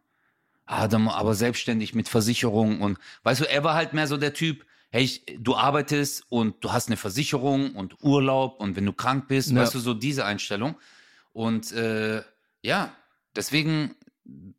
[0.67, 4.35] Ah, dann, aber selbstständig mit Versicherung und weißt du, er war halt mehr so der
[4.35, 8.93] Typ, hey, ich, du arbeitest und du hast eine Versicherung und Urlaub und wenn du
[8.93, 9.57] krank bist, Ja.
[9.63, 10.77] weißt du, so diese Einstellung.
[11.33, 12.23] Und äh,
[12.63, 12.93] ja,
[13.35, 13.97] deswegen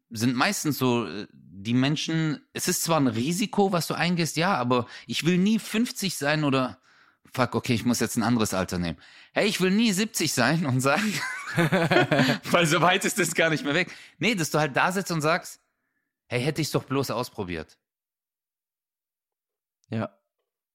[0.09, 4.55] sind meistens so äh, die Menschen, es ist zwar ein Risiko, was du eingehst, ja,
[4.55, 6.80] aber ich will nie 50 sein oder
[7.33, 8.97] fuck, okay, ich muss jetzt ein anderes Alter nehmen.
[9.33, 11.13] Hey, ich will nie 70 sein und sagen,
[12.51, 13.91] weil so weit ist das gar nicht mehr weg.
[14.19, 15.61] Nee, dass du halt da sitzt und sagst,
[16.27, 17.77] hey, hätte ich es doch bloß ausprobiert.
[19.89, 20.09] Ja.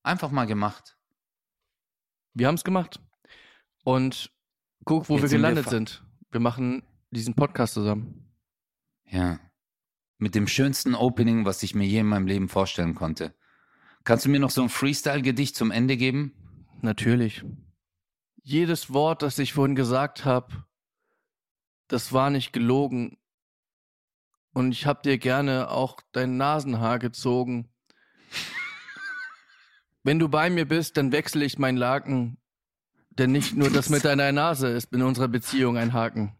[0.02, 0.96] Einfach mal gemacht.
[2.34, 3.00] Wir haben es gemacht.
[3.84, 4.30] Und
[4.84, 6.04] guck, wo Jetzt wir sind wir gelandet fa- sind.
[6.30, 8.30] Wir machen diesen Podcast zusammen.
[9.06, 9.40] Ja.
[10.18, 13.34] Mit dem schönsten Opening, was ich mir je in meinem Leben vorstellen konnte.
[14.04, 16.32] Kannst du mir noch so ein Freestyle-Gedicht zum Ende geben?
[16.80, 17.44] Natürlich.
[18.42, 20.64] Jedes Wort, das ich vorhin gesagt habe,
[21.88, 23.18] das war nicht gelogen.
[24.52, 27.68] Und ich hab dir gerne auch dein Nasenhaar gezogen.
[30.02, 32.38] Wenn du bei mir bist, dann wechsle ich mein Laken.
[33.10, 36.36] Denn nicht nur das mit deiner Nase ist in unserer Beziehung ein Haken.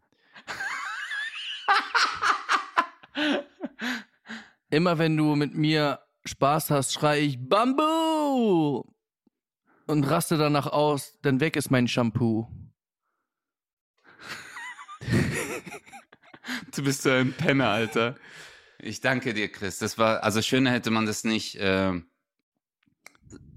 [4.70, 8.84] Immer wenn du mit mir Spaß hast, schrei ich Bambu
[9.86, 12.48] und raste danach aus, denn weg ist mein Shampoo.
[16.74, 18.16] Du bist so ein Penner, Alter.
[18.78, 19.78] Ich danke dir, Chris.
[19.78, 21.92] Das war, also schöner hätte man das nicht äh,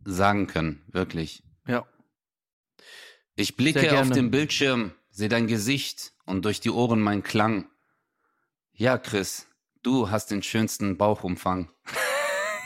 [0.06, 1.44] sagen können, wirklich.
[1.68, 1.86] Ja.
[3.36, 7.70] Ich blicke auf den Bildschirm, sehe dein Gesicht und durch die Ohren mein Klang.
[8.74, 9.48] Ja, Chris,
[9.84, 11.70] du hast den schönsten Bauchumfang.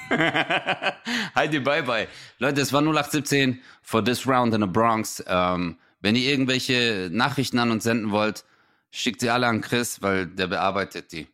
[1.36, 2.08] Heidi, bye bye.
[2.40, 5.24] Leute, es war 0817 for this round in the Bronx.
[5.28, 8.44] Ähm, wenn ihr irgendwelche Nachrichten an uns senden wollt,
[8.92, 11.28] schickt sie alle an Chris, weil der bearbeitet die.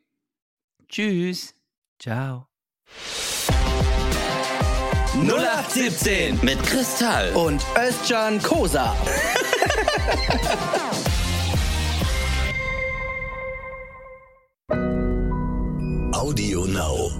[0.87, 1.53] Tschüss.
[1.99, 2.47] Ciao.
[5.15, 7.31] 0817 Mit Kristall.
[7.33, 8.95] und Özcan Kosa.
[16.13, 17.11] Audio Now.